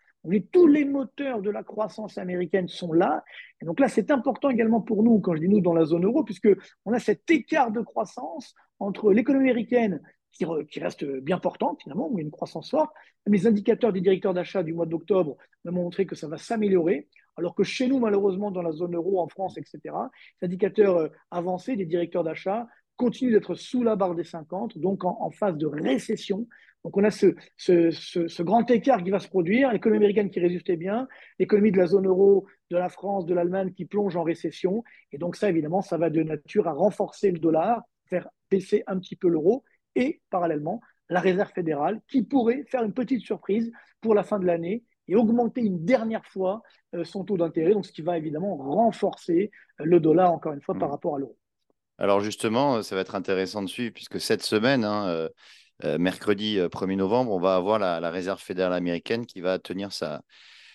tous 0.52 0.66
les 0.66 0.85
moteurs 0.85 1.42
de 1.42 1.50
la 1.50 1.62
croissance 1.62 2.18
américaine 2.18 2.68
sont 2.68 2.92
là. 2.92 3.25
Et 3.61 3.64
donc 3.64 3.80
là, 3.80 3.88
c'est 3.88 4.11
important 4.11 4.50
également 4.50 4.80
pour 4.80 5.02
nous, 5.02 5.21
quand 5.21 5.35
je 5.35 5.40
dis 5.40 5.49
nous 5.49 5.61
dans 5.61 5.75
la 5.75 5.85
zone 5.85 6.04
euro, 6.04 6.25
puisque 6.25 6.49
on 6.85 6.92
a 6.92 6.99
cet 6.99 7.30
écart 7.30 7.71
de 7.71 7.80
croissance 7.80 8.54
entre 8.78 9.12
l'économie 9.12 9.50
américaine 9.50 10.00
qui, 10.33 10.80
reste 10.80 11.04
bien 11.04 11.38
portante 11.38 11.83
finalement, 11.83 12.09
où 12.09 12.18
il 12.18 12.23
y 12.23 12.25
a 12.25 12.26
une 12.26 12.30
croissance 12.30 12.71
forte. 12.71 12.92
Les 13.26 13.47
indicateurs 13.47 13.92
des 13.92 14.00
directeurs 14.00 14.35
d'achat 14.35 14.62
du 14.62 14.75
mois 14.75 14.87
d'octobre 14.87 15.37
m'ont 15.64 15.73
montré 15.73 16.06
que 16.06 16.14
ça 16.14 16.28
va 16.28 16.37
s'améliorer, 16.37 17.09
alors 17.37 17.54
que 17.54 17.64
chez 17.64 17.87
nous, 17.88 17.99
malheureusement, 17.99 18.50
dans 18.50 18.62
la 18.62 18.73
zone 18.73 18.95
euro, 18.95 19.21
en 19.21 19.28
France, 19.28 19.59
etc., 19.59 19.95
les 20.40 20.47
indicateurs 20.47 20.97
euh, 20.97 21.09
avancés 21.30 21.76
des 21.76 21.87
directeurs 21.87 22.25
d'achat 22.25 22.66
continuent 22.97 23.33
d'être 23.33 23.55
sous 23.55 23.83
la 23.83 23.97
barre 23.97 24.15
des 24.15 24.25
50, 24.25 24.79
donc 24.79 25.05
en, 25.05 25.31
phase 25.31 25.57
de 25.57 25.67
récession. 25.67 26.47
Donc 26.85 26.97
on 26.97 27.05
a 27.05 27.11
ce, 27.11 27.35
ce, 27.57 28.43
grand 28.43 28.71
écart 28.71 29.03
qui 29.03 29.11
va 29.11 29.19
se 29.19 29.29
produire, 29.29 29.73
l'économie 29.73 29.99
américaine 29.99 30.31
qui 30.31 30.41
résistait 30.41 30.76
bien, 30.76 31.09
l'économie 31.38 31.73
de 31.73 31.79
la 31.79 31.87
zone 31.87 32.07
euro, 32.07 32.47
de 32.71 32.76
la 32.76 32.88
France, 32.88 33.26
de 33.26 33.35
l'Allemagne 33.35 33.73
qui 33.73 33.85
plonge 33.85 34.17
en 34.17 34.23
récession. 34.23 34.85
Et 35.12 35.19
donc 35.19 35.37
ça, 35.37 35.49
évidemment, 35.49 35.83
ça 35.83 35.99
va 35.99 36.11
de 36.11 36.23
nature 36.23 36.69
à 36.69 36.73
renforcer 36.73 37.33
le 37.33 37.38
dollar, 37.38 37.83
faire 38.09 38.29
baisser 38.50 38.85
un 38.87 38.99
petit 38.99 39.17
peu 39.17 39.29
l'euro 39.29 39.65
et 39.95 40.21
parallèlement 40.31 40.81
la 41.09 41.21
Réserve 41.21 41.53
fédérale 41.53 42.00
qui 42.09 42.23
pourrait 42.23 42.65
faire 42.69 42.83
une 42.83 42.93
petite 42.93 43.23
surprise 43.23 43.71
pour 44.00 44.15
la 44.15 44.23
fin 44.23 44.38
de 44.38 44.47
l'année 44.47 44.85
et 45.09 45.17
augmenter 45.17 45.62
une 45.62 45.85
dernière 45.85 46.26
fois 46.26 46.62
euh, 46.95 47.05
son 47.05 47.25
taux 47.25 47.37
d'intérêt, 47.37 47.73
donc 47.73 47.87
ce 47.87 47.93
qui 47.93 48.03
va 48.03 48.19
évidemment 48.19 48.57
renforcer 48.57 49.50
euh, 49.81 49.85
le 49.85 50.00
dollar 50.00 50.33
encore 50.33 50.53
une 50.53 50.61
fois 50.61 50.75
par 50.75 50.88
mmh. 50.88 50.93
rapport 50.93 51.17
à 51.17 51.19
l'euro. 51.21 51.37
Alors 51.99 52.21
justement, 52.21 52.83
ça 52.83 52.95
va 52.95 53.00
être 53.00 53.15
intéressant 53.15 53.62
de 53.62 53.69
suivre 53.69 53.93
puisque 53.93 54.21
cette 54.21 54.43
semaine, 54.43 54.85
hein, 54.85 55.29
euh, 55.85 55.99
mercredi 55.99 56.59
1er 56.59 56.97
novembre, 56.97 57.33
on 57.33 57.41
va 57.41 57.57
avoir 57.57 57.79
la, 57.79 58.11
Réserve 58.11 58.41
fédérale 58.41 58.75
américaine 58.75 59.26
qui 59.26 59.41
va 59.41 59.59
tenir 59.59 59.93
sa, 59.93 60.23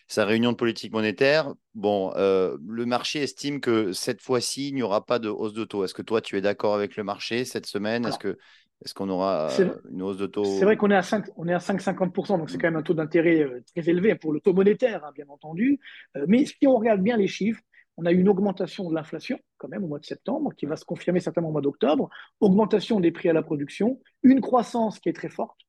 sa 0.07 0.25
réunion 0.25 0.51
de 0.51 0.57
politique 0.57 0.93
monétaire. 0.93 1.53
Bon, 1.75 2.11
le 2.15 2.85
marché 2.85 3.21
estime 3.21 3.61
que 3.61 3.93
cette 3.93 4.21
fois-ci, 4.21 4.69
il 4.69 4.75
n'y 4.75 4.83
aura 4.83 5.05
pas 5.05 5.19
de 5.19 5.29
hausse 5.29 5.53
de 5.53 5.63
taux. 5.63 5.83
Est-ce 5.83 5.93
que 5.93 6.01
toi, 6.01 6.21
tu 6.21 6.37
es 6.37 6.41
d'accord 6.41 6.75
avec 6.75 6.95
le 6.95 7.03
marché 7.03 7.45
cette 7.45 7.65
semaine? 7.65 8.05
Est-ce 8.05 8.19
que 8.19 8.37
est-ce 8.83 8.95
qu'on 8.95 9.09
aura 9.09 9.51
euh, 9.51 9.69
une 9.91 10.01
hausse 10.01 10.17
de 10.17 10.25
taux? 10.25 10.43
C'est 10.43 10.65
vrai 10.65 10.75
qu'on 10.75 10.89
est 10.89 10.95
à 10.95 11.03
5, 11.03 11.25
on 11.37 11.47
est 11.47 11.53
à 11.53 11.59
5,50%, 11.59 12.39
donc 12.39 12.49
c'est 12.49 12.57
quand 12.57 12.67
même 12.67 12.77
un 12.77 12.81
taux 12.81 12.95
d'intérêt 12.95 13.41
euh, 13.41 13.63
très 13.75 13.87
élevé 13.89 14.15
pour 14.15 14.33
le 14.33 14.39
taux 14.39 14.53
monétaire, 14.53 15.05
hein, 15.05 15.11
bien 15.13 15.25
entendu. 15.29 15.79
Euh, 16.17 16.25
mais 16.27 16.45
si 16.45 16.65
on 16.65 16.77
regarde 16.77 17.01
bien 17.01 17.15
les 17.15 17.27
chiffres, 17.27 17.61
on 17.97 18.05
a 18.05 18.11
eu 18.11 18.19
une 18.19 18.29
augmentation 18.29 18.89
de 18.89 18.95
l'inflation 18.95 19.39
quand 19.57 19.67
même 19.67 19.83
au 19.83 19.87
mois 19.87 19.99
de 19.99 20.05
septembre, 20.05 20.53
qui 20.55 20.65
va 20.65 20.75
se 20.75 20.85
confirmer 20.85 21.19
certainement 21.19 21.49
au 21.49 21.53
mois 21.53 21.61
d'octobre, 21.61 22.09
augmentation 22.39 22.99
des 22.99 23.11
prix 23.11 23.29
à 23.29 23.33
la 23.33 23.43
production, 23.43 23.99
une 24.23 24.41
croissance 24.41 24.99
qui 24.99 25.09
est 25.09 25.13
très 25.13 25.29
forte. 25.29 25.59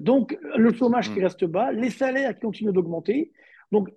donc 0.00 0.38
le 0.56 0.72
chômage 0.72 1.12
qui 1.12 1.20
mmh. 1.20 1.24
reste 1.24 1.44
bas, 1.44 1.72
les 1.72 1.90
salaires 1.90 2.34
qui 2.34 2.40
continuent 2.40 2.72
d'augmenter. 2.72 3.32
Donc 3.72 3.88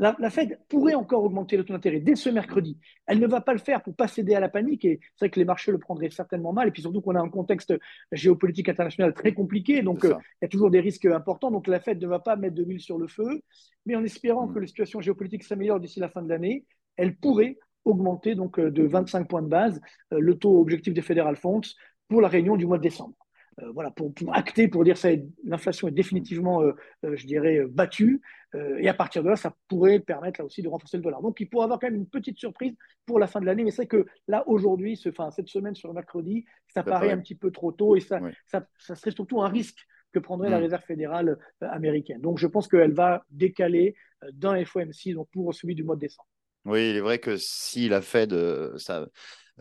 la, 0.00 0.30
Fed 0.30 0.58
pourrait 0.68 0.94
encore 0.94 1.22
augmenter 1.24 1.58
le 1.58 1.64
taux 1.64 1.74
d'intérêt 1.74 2.00
dès 2.00 2.16
ce 2.16 2.30
mercredi. 2.30 2.78
Elle 3.06 3.18
ne 3.18 3.26
va 3.26 3.42
pas 3.42 3.52
le 3.52 3.58
faire 3.58 3.82
pour 3.82 3.94
pas 3.94 4.08
céder 4.08 4.34
à 4.34 4.40
la 4.40 4.48
panique 4.48 4.84
et 4.86 4.98
c'est 5.14 5.26
vrai 5.26 5.30
que 5.30 5.38
les 5.38 5.44
marchés 5.44 5.72
le 5.72 5.78
prendraient 5.78 6.08
certainement 6.08 6.54
mal. 6.54 6.68
Et 6.68 6.70
puis 6.70 6.80
surtout 6.80 7.02
qu'on 7.02 7.14
a 7.14 7.20
un 7.20 7.28
contexte 7.28 7.74
géopolitique 8.10 8.70
international 8.70 9.12
très 9.12 9.34
compliqué, 9.34 9.82
donc 9.82 10.06
euh, 10.06 10.14
il 10.40 10.42
y 10.42 10.44
a 10.46 10.48
toujours 10.48 10.70
des 10.70 10.80
risques 10.80 11.04
importants. 11.04 11.50
Donc 11.50 11.66
la 11.66 11.80
Fed 11.80 12.00
ne 12.00 12.06
va 12.06 12.18
pas 12.18 12.36
mettre 12.36 12.54
de 12.54 12.62
l'huile 12.62 12.80
sur 12.80 12.98
le 12.98 13.08
feu, 13.08 13.42
mais 13.84 13.94
en 13.94 14.02
espérant 14.02 14.46
mm. 14.46 14.54
que 14.54 14.58
la 14.60 14.66
situation 14.66 15.02
géopolitique 15.02 15.44
s'améliore 15.44 15.80
d'ici 15.80 16.00
la 16.00 16.08
fin 16.08 16.22
de 16.22 16.30
l'année, 16.30 16.64
elle 17.00 17.16
pourrait 17.16 17.58
augmenter 17.84 18.34
donc 18.34 18.58
euh, 18.58 18.70
de 18.70 18.84
25 18.84 19.28
points 19.28 19.42
de 19.42 19.48
base 19.48 19.80
euh, 20.12 20.20
le 20.20 20.38
taux 20.38 20.60
objectif 20.60 20.94
des 20.94 21.02
Federal 21.02 21.36
Funds 21.36 21.74
pour 22.08 22.20
la 22.20 22.28
réunion 22.28 22.56
du 22.56 22.66
mois 22.66 22.78
de 22.78 22.82
décembre. 22.82 23.14
Euh, 23.62 23.70
voilà, 23.72 23.90
pour, 23.90 24.12
acter, 24.32 24.68
pour 24.68 24.84
dire 24.84 24.96
ça, 24.96 25.08
l'inflation 25.44 25.88
est 25.88 25.92
définitivement, 25.92 26.62
euh, 26.62 26.72
euh, 27.04 27.16
je 27.16 27.26
dirais, 27.26 27.64
battue. 27.68 28.20
et 28.54 28.88
à 28.88 28.94
partir 28.94 29.22
de 29.22 29.28
là, 29.28 29.36
ça 29.36 29.54
pourrait 29.68 30.00
permettre 30.00 30.40
là 30.40 30.44
aussi 30.44 30.62
de 30.62 30.68
renforcer 30.68 30.96
le 30.96 31.02
dollar. 31.02 31.22
Donc, 31.22 31.38
il 31.40 31.48
pourrait 31.48 31.64
avoir 31.64 31.78
quand 31.78 31.86
même 31.86 32.00
une 32.00 32.08
petite 32.08 32.38
surprise 32.38 32.74
pour 33.06 33.18
la 33.18 33.26
fin 33.26 33.40
de 33.40 33.46
l'année. 33.46 33.64
Mais 33.64 33.70
c'est 33.70 33.86
que 33.86 34.06
là, 34.26 34.42
aujourd'hui, 34.48 34.96
ce, 34.96 35.10
cette 35.30 35.48
semaine 35.48 35.74
sur 35.74 35.88
le 35.88 35.94
mercredi, 35.94 36.44
ça, 36.68 36.82
paraît 36.82 37.12
un 37.12 37.18
petit 37.18 37.36
peu 37.36 37.50
trop 37.50 37.72
tôt 37.72 37.96
et 37.96 38.00
ça, 38.00 38.20
ça, 38.46 38.94
serait 38.94 39.12
surtout 39.12 39.40
un 39.40 39.48
risque 39.48 39.78
que 40.12 40.18
prendrait 40.18 40.50
la 40.50 40.58
mm. 40.58 40.62
Réserve 40.62 40.82
fédérale 40.82 41.38
américaine. 41.60 42.20
Donc, 42.20 42.38
je 42.38 42.46
pense 42.48 42.66
qu'elle 42.66 42.92
va 42.92 43.24
décaler 43.30 43.94
d'un 44.32 44.64
FOMC 44.64 45.14
donc 45.14 45.28
pour 45.30 45.54
celui 45.54 45.76
du 45.76 45.84
mois 45.84 45.94
de 45.94 46.00
décembre. 46.00 46.28
Oui, 46.64 46.90
il 46.90 46.96
est 46.96 47.00
vrai 47.00 47.18
que 47.18 47.36
si 47.36 47.88
la 47.88 48.02
Fed, 48.02 48.36
ça, 48.76 49.06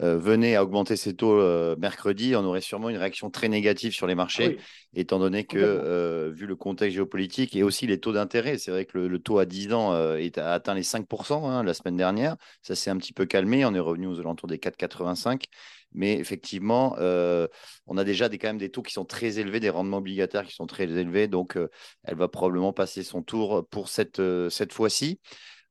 euh, 0.01 0.18
venait 0.18 0.56
à 0.56 0.63
augmenter 0.63 0.96
ses 0.96 1.13
taux 1.13 1.41
euh, 1.41 1.75
mercredi, 1.77 2.34
on 2.34 2.46
aurait 2.46 2.62
sûrement 2.62 2.88
une 2.89 2.96
réaction 2.96 3.29
très 3.29 3.50
négative 3.50 3.91
sur 3.91 4.08
les 4.08 4.15
marchés, 4.15 4.58
étant 4.94 5.20
donné 5.20 5.44
que, 5.44 5.58
euh, 5.58 6.32
vu 6.34 6.46
le 6.46 6.56
contexte 6.56 6.96
géopolitique 6.96 7.53
et 7.53 7.63
aussi 7.63 7.86
les 7.86 8.00
taux 8.00 8.13
d'intérêt, 8.13 8.58
c'est 8.58 8.72
vrai 8.72 8.86
que 8.86 8.98
le, 8.98 9.20
taux 9.20 9.39
à 9.39 9.46
10 9.46 9.74
ans 9.74 10.15
est, 10.15 10.38
a 10.38 10.53
atteint 10.53 10.74
les 10.74 10.84
5% 10.84 11.50
hein, 11.50 11.63
la 11.63 11.74
semaine 11.74 11.98
dernière. 11.98 12.38
Ça 12.62 12.75
s'est 12.75 12.89
un 12.89 12.96
petit 12.96 13.12
peu 13.12 13.25
calmé, 13.25 13.65
on 13.65 13.74
est 13.74 13.79
revenu 13.79 14.08
aux 14.08 14.20
alentours 14.20 14.48
des 14.48 14.58
4,85. 14.58 15.44
Mais 15.91 16.13
effectivement, 16.13 16.96
on 17.00 17.98
a 17.98 18.03
déjà 18.03 18.29
des, 18.29 18.38
quand 18.38 18.50
même 18.50 18.60
des 18.60 18.70
taux 18.70 18.84
qui 18.84 18.94
sont 18.94 19.06
très 19.06 19.39
élevés, 19.39 19.60
des 19.60 19.72
rendements 19.72 19.98
obligataires 19.98 20.46
qui 20.46 20.53
sont 20.53 20.68
très 20.68 20.84
élevés. 20.84 21.27
Donc, 21.27 21.58
elle 22.03 22.15
va 22.15 22.27
probablement 22.27 22.74
passer 22.74 23.01
son 23.01 23.24
tour 23.24 23.68
pour 23.70 23.89
cette, 23.89 24.22
cette 24.50 24.72
fois-ci. 24.72 25.20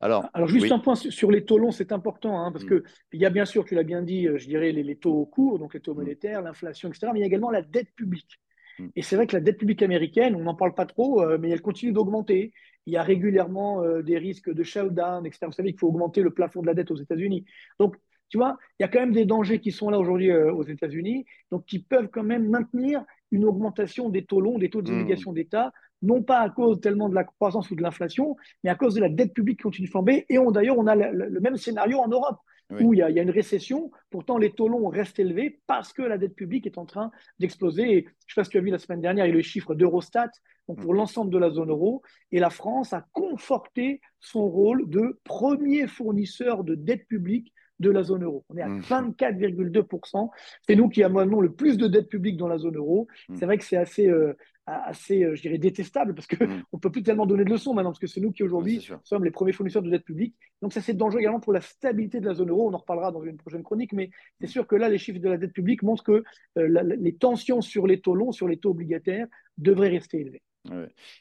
Alors, 0.00 0.28
Alors 0.32 0.48
juste 0.48 0.70
un 0.70 0.78
point 0.78 0.94
sur 0.94 1.30
les 1.30 1.44
taux 1.44 1.58
longs, 1.58 1.72
c'est 1.72 1.92
important, 1.92 2.38
hein, 2.40 2.52
parce 2.52 2.64
mm. 2.64 2.82
qu'il 3.10 3.20
y 3.20 3.26
a 3.26 3.30
bien 3.30 3.44
sûr, 3.44 3.64
tu 3.64 3.74
l'as 3.74 3.82
bien 3.82 4.02
dit, 4.02 4.28
euh, 4.28 4.38
je 4.38 4.46
dirais 4.46 4.70
les, 4.70 4.96
taux 4.96 5.26
courts, 5.26 5.58
donc 5.58 5.74
les 5.74 5.80
taux 5.80 5.94
mm. 5.94 5.98
monétaires, 5.98 6.42
l'inflation, 6.42 6.88
etc., 6.88 7.08
mais 7.12 7.18
il 7.18 7.22
y 7.22 7.24
a 7.24 7.26
également 7.26 7.50
la 7.50 7.62
dette 7.62 7.92
publique. 7.96 8.40
Mm. 8.78 8.88
Et 8.94 9.02
c'est 9.02 9.16
vrai 9.16 9.26
que 9.26 9.34
la 9.34 9.40
dette 9.40 9.58
publique 9.58 9.82
américaine, 9.82 10.36
on 10.36 10.44
n'en 10.44 10.54
parle 10.54 10.74
pas 10.74 10.86
trop, 10.86 11.22
euh, 11.22 11.38
mais 11.40 11.50
elle 11.50 11.62
continue 11.62 11.92
d'augmenter. 11.92 12.52
Il 12.86 12.92
y 12.92 12.96
a 12.96 13.02
régulièrement 13.02 13.82
euh, 13.82 14.02
des 14.02 14.18
risques 14.18 14.52
de 14.52 14.62
shutdown, 14.62 15.26
etc. 15.26 15.46
Vous 15.46 15.52
savez 15.52 15.70
qu'il 15.70 15.80
faut 15.80 15.88
augmenter 15.88 16.22
le 16.22 16.30
plafond 16.30 16.62
de 16.62 16.66
la 16.66 16.74
dette 16.74 16.90
aux 16.90 16.96
États-Unis. 16.96 17.44
Donc, 17.80 17.96
tu 18.28 18.36
vois, 18.36 18.58
il 18.78 18.82
y 18.82 18.84
a 18.84 18.88
quand 18.88 19.00
même 19.00 19.12
des 19.12 19.24
dangers 19.24 19.60
qui 19.60 19.72
sont 19.72 19.90
là 19.90 19.98
aujourd'hui 19.98 20.32
aux 20.32 20.62
États-Unis, 20.62 21.24
donc 21.50 21.64
qui 21.64 21.78
peuvent 21.78 22.08
quand 22.08 22.22
même 22.22 22.48
maintenir 22.48 23.04
une 23.30 23.44
augmentation 23.44 24.08
des 24.08 24.24
taux 24.24 24.40
longs, 24.40 24.58
des 24.58 24.70
taux 24.70 24.82
d'obligation 24.82 25.32
d'État, 25.32 25.72
non 26.02 26.22
pas 26.22 26.40
à 26.40 26.50
cause 26.50 26.80
tellement 26.80 27.08
de 27.08 27.14
la 27.14 27.24
croissance 27.24 27.70
ou 27.70 27.74
de 27.74 27.82
l'inflation, 27.82 28.36
mais 28.62 28.70
à 28.70 28.74
cause 28.74 28.94
de 28.94 29.00
la 29.00 29.08
dette 29.08 29.34
publique 29.34 29.58
qui 29.58 29.64
continue 29.64 29.86
de 29.86 29.90
flamber. 29.90 30.26
Et 30.28 30.38
d'ailleurs, 30.52 30.78
on 30.78 30.86
a 30.86 30.94
le, 30.94 31.40
même 31.40 31.56
scénario 31.56 31.98
en 31.98 32.08
Europe, 32.08 32.38
où 32.80 32.92
il 32.92 32.98
y, 32.98 33.02
a, 33.02 33.08
une 33.08 33.30
récession. 33.30 33.90
Pourtant, 34.10 34.36
les 34.36 34.50
taux 34.50 34.68
longs 34.68 34.88
restent 34.88 35.18
élevés 35.18 35.58
parce 35.66 35.94
que 35.94 36.02
la 36.02 36.18
dette 36.18 36.34
publique 36.34 36.66
est 36.66 36.76
en 36.76 36.84
train 36.84 37.10
d'exploser. 37.38 37.84
je 37.84 37.96
ne 37.96 38.02
sais 38.02 38.34
pas 38.36 38.44
si 38.44 38.50
tu 38.50 38.58
as 38.58 38.60
vu 38.60 38.70
la 38.70 38.78
semaine 38.78 39.00
dernière, 39.00 39.24
il 39.24 39.30
y 39.30 39.32
a 39.32 39.34
le 39.34 39.42
chiffre 39.42 39.74
d'Eurostat 39.74 40.30
donc 40.68 40.80
pour 40.80 40.92
mm. 40.92 40.96
l'ensemble 40.96 41.30
de 41.30 41.38
la 41.38 41.50
zone 41.50 41.70
euro. 41.70 42.02
Et 42.30 42.38
la 42.38 42.50
France 42.50 42.92
a 42.92 43.06
conforté 43.12 44.00
son 44.20 44.46
rôle 44.48 44.88
de 44.88 45.18
premier 45.24 45.86
fournisseur 45.86 46.62
de 46.62 46.74
dette 46.74 47.06
publique 47.08 47.52
de 47.80 47.90
la 47.90 48.02
zone 48.02 48.24
euro. 48.24 48.44
On 48.48 48.56
est 48.56 48.62
à 48.62 48.68
24,2%. 48.68 50.26
Mm. 50.26 50.28
C'est 50.66 50.76
nous 50.76 50.88
qui 50.88 51.02
avons 51.02 51.40
le 51.40 51.52
plus 51.52 51.76
de 51.76 51.86
dette 51.86 52.08
publique 52.08 52.36
dans 52.36 52.48
la 52.48 52.58
zone 52.58 52.76
euro. 52.76 53.06
Mm. 53.28 53.36
C'est 53.36 53.44
vrai 53.44 53.58
que 53.58 53.64
c'est 53.64 53.76
assez, 53.76 54.08
euh, 54.08 54.34
assez, 54.66 55.24
euh, 55.24 55.34
je 55.34 55.42
dirais, 55.42 55.58
détestable 55.58 56.14
parce 56.14 56.26
qu'on 56.26 56.46
mm. 56.46 56.62
ne 56.72 56.78
peut 56.78 56.90
plus 56.90 57.02
tellement 57.02 57.26
donner 57.26 57.44
de 57.44 57.50
leçons 57.50 57.74
maintenant, 57.74 57.90
parce 57.90 58.00
que 58.00 58.06
c'est 58.06 58.20
nous 58.20 58.32
qui 58.32 58.42
aujourd'hui 58.42 58.86
sommes 59.04 59.24
les 59.24 59.30
premiers 59.30 59.52
fournisseurs 59.52 59.82
de 59.82 59.90
dette 59.90 60.04
publique. 60.04 60.34
Donc 60.62 60.72
ça, 60.72 60.80
c'est 60.80 60.94
dangereux 60.94 61.20
également 61.20 61.40
pour 61.40 61.52
la 61.52 61.60
stabilité 61.60 62.20
de 62.20 62.26
la 62.26 62.34
zone 62.34 62.50
euro. 62.50 62.68
On 62.68 62.74
en 62.74 62.78
reparlera 62.78 63.12
dans 63.12 63.22
une 63.22 63.36
prochaine 63.36 63.62
chronique, 63.62 63.92
mais 63.92 64.10
c'est 64.40 64.46
sûr 64.46 64.66
que 64.66 64.76
là, 64.76 64.88
les 64.88 64.98
chiffres 64.98 65.20
de 65.20 65.28
la 65.28 65.36
dette 65.36 65.52
publique 65.52 65.82
montrent 65.82 66.04
que 66.04 66.24
euh, 66.58 66.82
les 66.98 67.14
tensions 67.14 67.60
sur 67.60 67.86
les 67.86 68.00
taux 68.00 68.14
longs, 68.14 68.32
sur 68.32 68.48
les 68.48 68.56
taux 68.56 68.70
obligataires, 68.70 69.26
devraient 69.56 69.88
rester 69.88 70.20
élevées. 70.20 70.42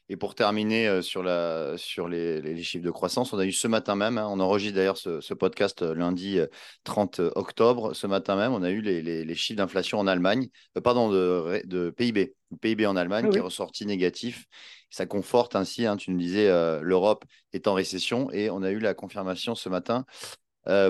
Et 0.09 0.17
pour 0.17 0.35
terminer 0.35 0.87
euh, 0.87 1.01
sur, 1.01 1.23
la, 1.23 1.77
sur 1.77 2.07
les, 2.07 2.63
chiffres 2.63 2.83
de 2.83 2.91
croissance, 2.91 3.33
on 3.33 3.39
a 3.39 3.45
eu 3.45 3.51
ce 3.51 3.67
matin 3.67 3.95
même, 3.95 4.17
hein, 4.17 4.27
on 4.29 4.39
enregistre 4.39 4.75
d'ailleurs 4.75 4.97
ce, 4.97 5.33
podcast 5.33 5.81
euh, 5.81 5.93
lundi 5.93 6.39
30 6.83 7.19
euh, 7.19 7.31
octobre, 7.35 7.93
ce 7.93 8.07
matin 8.07 8.35
même, 8.35 8.53
on 8.53 8.63
a 8.63 8.69
eu 8.69 8.81
les, 8.81 9.35
chiffres 9.35 9.57
d'inflation 9.57 9.99
en 9.99 10.07
Allemagne, 10.07 10.49
pardon, 10.83 11.09
de, 11.09 11.61
de, 11.65 11.89
PIB, 11.89 12.35
PIB 12.61 12.85
en 12.85 12.95
Allemagne 12.95 13.25
ah 13.27 13.31
qui 13.31 13.37
est 13.37 13.41
ressorti 13.41 13.85
négatif. 13.85 14.45
Ça 14.89 15.05
conforte 15.05 15.55
ainsi, 15.55 15.85
hein, 15.85 15.97
tu 15.97 16.11
nous 16.11 16.17
disais, 16.17 16.47
l'Europe 16.81 17.25
est 17.51 17.67
en 17.67 17.73
récession 17.73 18.31
et 18.31 18.49
on 18.49 18.63
a 18.63 18.71
eu 18.71 18.79
la 18.79 18.93
confirmation 18.93 19.53
ce 19.53 19.67
matin 19.67 20.05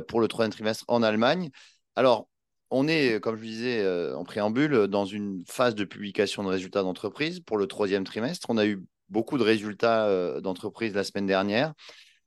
pour 0.07 0.21
le 0.21 0.27
troisième 0.27 0.51
trimestre 0.51 0.85
en 0.87 1.01
Allemagne. 1.01 1.49
Alors, 1.95 2.27
on 2.69 2.87
est, 2.87 3.19
comme 3.21 3.37
je 3.37 3.43
disais 3.43 3.79
euh, 3.81 4.15
en 4.15 4.23
préambule, 4.23 4.87
dans 4.87 5.05
une 5.05 5.43
phase 5.47 5.75
de 5.75 5.85
publication 5.85 6.43
de 6.43 6.49
résultats 6.49 6.83
d'entreprise 6.83 7.39
pour 7.39 7.57
le 7.57 7.67
troisième 7.67 8.03
trimestre. 8.03 8.47
On 8.49 8.57
a 8.57 8.65
eu 8.65 8.83
beaucoup 9.09 9.37
de 9.37 9.43
résultats 9.43 10.05
euh, 10.07 10.41
d'entreprise 10.41 10.93
la 10.93 11.03
semaine 11.03 11.27
dernière, 11.27 11.73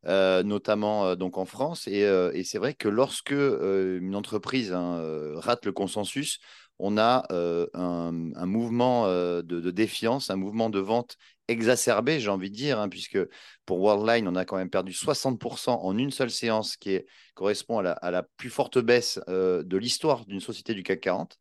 euh, 0.06 0.42
notamment 0.42 1.14
donc 1.14 1.36
en 1.36 1.44
France. 1.44 1.86
Et, 1.88 2.44
c'est 2.44 2.58
vrai 2.58 2.74
que 2.74 2.88
lorsque 2.88 3.32
une 3.32 4.16
entreprise 4.16 4.72
hein, 4.72 5.02
rate 5.36 5.66
le 5.66 5.72
consensus, 5.72 6.38
on 6.78 6.96
a 6.96 7.26
un, 7.74 8.46
mouvement 8.46 9.06
de, 9.06 9.70
défiance, 9.70 10.30
un 10.30 10.36
mouvement 10.36 10.70
de 10.70 10.78
vente 10.78 11.16
exacerbé, 11.50 12.20
j'ai 12.20 12.30
envie 12.30 12.50
de 12.50 12.56
dire, 12.56 12.78
hein, 12.78 12.88
puisque 12.88 13.18
pour 13.66 13.80
Worldline, 13.80 14.28
on 14.28 14.36
a 14.36 14.44
quand 14.44 14.56
même 14.56 14.70
perdu 14.70 14.92
60% 14.92 15.70
en 15.70 15.98
une 15.98 16.10
seule 16.10 16.30
séance, 16.30 16.76
qui 16.76 17.00
correspond 17.34 17.78
à 17.78 18.10
la, 18.10 18.22
plus 18.36 18.50
forte 18.50 18.78
baisse 18.78 19.18
de 19.28 19.76
l'histoire 19.76 20.24
d'une 20.26 20.40
société 20.40 20.74
du 20.74 20.82
CAC 20.82 21.00
40. 21.00 21.38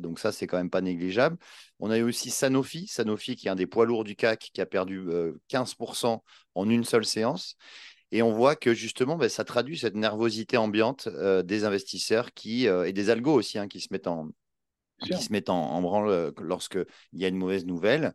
donc 0.00 0.18
ça, 0.18 0.32
c'est 0.32 0.46
quand 0.46 0.56
même 0.56 0.70
pas 0.70 0.80
négligeable. 0.80 1.36
On 1.80 1.90
a 1.90 1.98
eu 1.98 2.02
aussi 2.02 2.30
Sanofi, 2.30 2.86
Sanofi 2.86 3.36
qui 3.36 3.48
est 3.48 3.50
un 3.50 3.54
des 3.54 3.66
poids 3.66 3.86
lourds 3.86 4.04
du 4.04 4.16
CAC, 4.16 4.50
qui 4.52 4.60
a 4.60 4.66
perdu 4.66 5.06
15% 5.48 6.22
en 6.54 6.68
une 6.68 6.84
seule 6.84 7.04
séance. 7.04 7.56
Et 8.12 8.22
on 8.22 8.32
voit 8.32 8.54
que 8.54 8.72
justement, 8.72 9.16
ben, 9.16 9.28
ça 9.28 9.44
traduit 9.44 9.78
cette 9.78 9.96
nervosité 9.96 10.56
ambiante 10.56 11.08
des 11.44 11.64
investisseurs 11.64 12.32
qui, 12.32 12.66
et 12.66 12.92
des 12.92 13.10
algos 13.10 13.34
aussi 13.34 13.58
hein, 13.58 13.68
qui 13.68 13.80
se 13.80 13.88
mettent 13.90 14.06
en, 14.06 14.28
qui 15.02 15.22
se 15.22 15.32
mettent 15.32 15.50
en, 15.50 15.72
en 15.72 15.82
branle 15.82 16.32
lorsqu'il 16.38 16.86
y 17.12 17.24
a 17.24 17.28
une 17.28 17.36
mauvaise 17.36 17.66
nouvelle. 17.66 18.14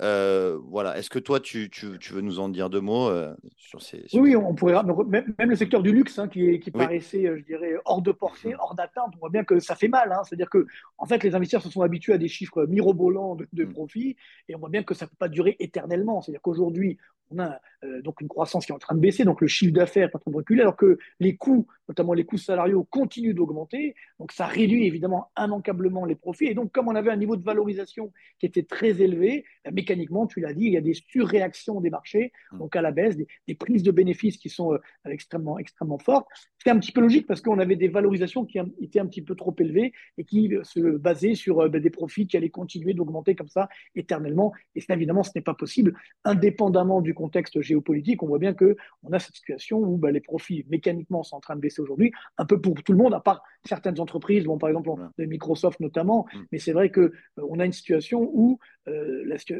Euh, 0.00 0.58
voilà. 0.68 0.96
Est-ce 0.96 1.10
que 1.10 1.18
toi, 1.18 1.40
tu, 1.40 1.70
veux 2.10 2.20
nous 2.20 2.40
en 2.40 2.48
dire 2.48 2.70
deux 2.70 2.80
mots 2.80 3.08
euh, 3.08 3.34
sur 3.56 3.82
ces. 3.82 4.06
oui, 4.14 4.34
on 4.36 4.54
pourrait. 4.54 4.74
Même, 5.06 5.34
le 5.38 5.56
secteur 5.56 5.82
du 5.82 5.92
luxe, 5.92 6.18
hein, 6.18 6.28
qui, 6.28 6.58
qui 6.60 6.70
paraissait, 6.70 7.26
euh, 7.26 7.38
je 7.38 7.44
dirais, 7.44 7.74
hors 7.84 8.02
de 8.02 8.12
portée, 8.12 8.54
hors 8.58 8.74
d'atteinte, 8.74 9.12
on 9.16 9.18
voit 9.18 9.30
bien 9.30 9.44
que 9.44 9.60
ça 9.60 9.74
fait 9.74 9.88
mal. 9.88 10.12
Hein. 10.12 10.22
C'est-à-dire 10.24 10.48
que, 10.48 10.66
en 10.98 11.06
fait, 11.06 11.22
les 11.22 11.34
investisseurs 11.34 11.62
se 11.62 11.70
sont 11.70 11.82
habitués 11.82 12.14
à 12.14 12.18
des 12.18 12.28
chiffres 12.28 12.64
mirobolants 12.66 13.34
de, 13.34 13.46
de 13.52 13.64
mm. 13.64 13.72
profit, 13.72 14.16
et 14.48 14.54
on 14.54 14.58
voit 14.58 14.70
bien 14.70 14.82
que 14.82 14.94
ça 14.94 15.04
ne 15.04 15.10
peut 15.10 15.16
pas 15.18 15.28
durer 15.28 15.56
éternellement. 15.58 16.22
C'est-à-dire 16.22 16.42
qu'aujourd'hui, 16.42 16.98
on 17.30 17.38
a 17.38 17.60
donc 18.02 18.20
une 18.20 18.28
croissance 18.28 18.66
qui 18.66 18.72
est 18.72 18.74
en 18.74 18.78
train 18.78 18.94
de 18.94 19.00
baisser, 19.00 19.24
donc 19.24 19.40
le 19.40 19.46
chiffre 19.46 19.72
d'affaires 19.72 20.08
est 20.08 20.16
en 20.16 20.18
train 20.18 20.30
de 20.30 20.36
reculer, 20.36 20.60
alors 20.62 20.76
que 20.76 20.98
les 21.18 21.36
coûts, 21.36 21.66
notamment 21.88 22.12
les 22.12 22.24
coûts 22.24 22.36
salariaux, 22.36 22.84
continuent 22.84 23.34
d'augmenter. 23.34 23.94
Donc 24.18 24.32
ça 24.32 24.46
réduit 24.46 24.86
évidemment 24.86 25.30
immanquablement 25.38 26.04
les 26.04 26.14
profits. 26.14 26.46
Et 26.46 26.54
donc, 26.54 26.72
comme 26.72 26.88
on 26.88 26.94
avait 26.94 27.10
un 27.10 27.16
niveau 27.16 27.36
de 27.36 27.44
valorisation 27.44 28.12
qui 28.38 28.46
était 28.46 28.64
très 28.64 29.00
élevé, 29.00 29.44
mécaniquement, 29.72 30.26
tu 30.26 30.40
l'as 30.40 30.52
dit, 30.52 30.66
il 30.66 30.72
y 30.72 30.76
a 30.76 30.82
des 30.82 30.94
surréactions 30.94 31.80
des 31.80 31.90
marchés, 31.90 32.32
mmh. 32.52 32.58
donc 32.58 32.76
à 32.76 32.82
la 32.82 32.90
baisse, 32.90 33.16
des, 33.16 33.54
prises 33.54 33.82
de 33.82 33.90
bénéfices 33.90 34.36
qui 34.36 34.48
sont 34.48 34.72
euh, 34.72 34.78
extrêmement, 35.06 35.58
extrêmement 35.58 35.98
fortes. 35.98 36.28
C'est 36.62 36.70
un 36.70 36.78
petit 36.78 36.92
peu 36.92 37.00
logique 37.00 37.26
parce 37.26 37.40
qu'on 37.40 37.58
avait 37.58 37.76
des 37.76 37.88
valorisations 37.88 38.44
qui 38.44 38.58
étaient 38.80 39.00
un 39.00 39.06
petit 39.06 39.22
peu 39.22 39.34
trop 39.34 39.54
élevées 39.58 39.92
et 40.18 40.24
qui 40.24 40.54
euh, 40.54 40.62
se 40.64 40.80
basaient 40.80 41.34
sur 41.34 41.60
euh, 41.60 41.68
ben, 41.68 41.80
des 41.80 41.90
profits 41.90 42.26
qui 42.26 42.36
allaient 42.36 42.50
continuer 42.50 42.92
d'augmenter 42.92 43.34
comme 43.34 43.48
ça 43.48 43.68
éternellement. 43.94 44.52
Et 44.74 44.80
ça, 44.80 44.94
évidemment, 44.94 45.22
ce 45.22 45.30
n'est 45.34 45.42
pas 45.42 45.54
possible. 45.54 45.94
Indépendamment 46.24 47.00
du 47.00 47.14
contexte 47.14 47.60
géopolitique, 47.62 48.22
on 48.22 48.26
voit 48.26 48.38
bien 48.38 48.52
qu'on 48.52 48.74
a 49.12 49.18
cette 49.18 49.36
situation 49.36 49.78
où 49.78 49.96
ben, 49.96 50.10
les 50.10 50.20
profits 50.20 50.66
mécaniquement 50.68 51.22
sont 51.22 51.36
en 51.36 51.40
train 51.40 51.56
de 51.56 51.60
baisser 51.60 51.80
aujourd'hui, 51.80 52.12
un 52.36 52.44
peu 52.44 52.60
pour 52.60 52.74
tout 52.82 52.92
le 52.92 52.98
monde, 52.98 53.14
à 53.14 53.20
part 53.20 53.42
certaines 53.64 53.98
entreprises, 54.00 54.44
bon, 54.44 54.58
par 54.58 54.68
exemple 54.68 54.90
Microsoft 55.18 55.80
notamment, 55.80 56.26
mmh. 56.32 56.38
mais 56.52 56.58
c'est 56.58 56.72
vrai 56.72 56.90
qu'on 56.90 57.10
on 57.36 57.58
a 57.58 57.64
une 57.64 57.72
situation 57.72 58.30
où 58.32 58.58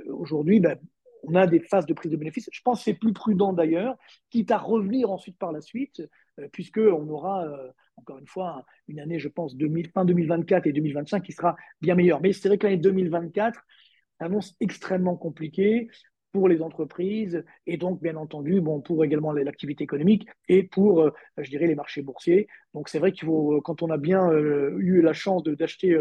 aujourd'hui, 0.06 0.60
ben, 0.60 0.78
on 1.22 1.34
a 1.34 1.46
des 1.46 1.60
phases 1.60 1.86
de 1.86 1.94
prise 1.94 2.10
de 2.10 2.16
bénéfices. 2.16 2.48
Je 2.52 2.62
pense 2.62 2.78
que 2.78 2.84
c'est 2.84 2.94
plus 2.94 3.12
prudent 3.12 3.52
d'ailleurs, 3.52 3.96
quitte 4.30 4.50
à 4.50 4.58
revenir 4.58 5.10
ensuite 5.10 5.38
par 5.38 5.52
la 5.52 5.60
suite, 5.60 6.00
euh, 6.00 6.06
puisqu'on 6.48 7.08
aura, 7.08 7.44
euh, 7.44 7.70
encore 7.96 8.18
une 8.18 8.26
fois, 8.26 8.64
une 8.88 9.00
année, 9.00 9.18
je 9.18 9.28
pense, 9.28 9.56
2000, 9.56 9.90
fin 9.90 10.04
2024 10.04 10.66
et 10.66 10.72
2025 10.72 11.22
qui 11.22 11.32
sera 11.32 11.56
bien 11.80 11.94
meilleure. 11.94 12.20
Mais 12.20 12.32
c'est 12.32 12.48
vrai 12.48 12.58
que 12.58 12.66
l'année 12.66 12.78
2024 12.78 13.60
annonce 14.18 14.54
extrêmement 14.60 15.16
compliquée 15.16 15.88
pour 16.32 16.48
les 16.48 16.62
entreprises 16.62 17.44
et 17.66 17.76
donc, 17.76 18.00
bien 18.00 18.16
entendu, 18.16 18.60
bon, 18.60 18.80
pour 18.80 19.04
également 19.04 19.32
l'activité 19.32 19.84
économique 19.84 20.28
et 20.48 20.62
pour, 20.62 21.00
euh, 21.00 21.12
je 21.38 21.50
dirais, 21.50 21.66
les 21.66 21.74
marchés 21.74 22.02
boursiers. 22.02 22.48
Donc, 22.74 22.88
c'est 22.88 22.98
vrai 22.98 23.12
qu'il 23.12 23.26
faut, 23.26 23.54
euh, 23.54 23.60
quand 23.60 23.82
on 23.82 23.90
a 23.90 23.96
bien 23.96 24.30
euh, 24.30 24.76
eu 24.78 25.02
la 25.02 25.12
chance 25.12 25.42
d'acheter 25.42 25.96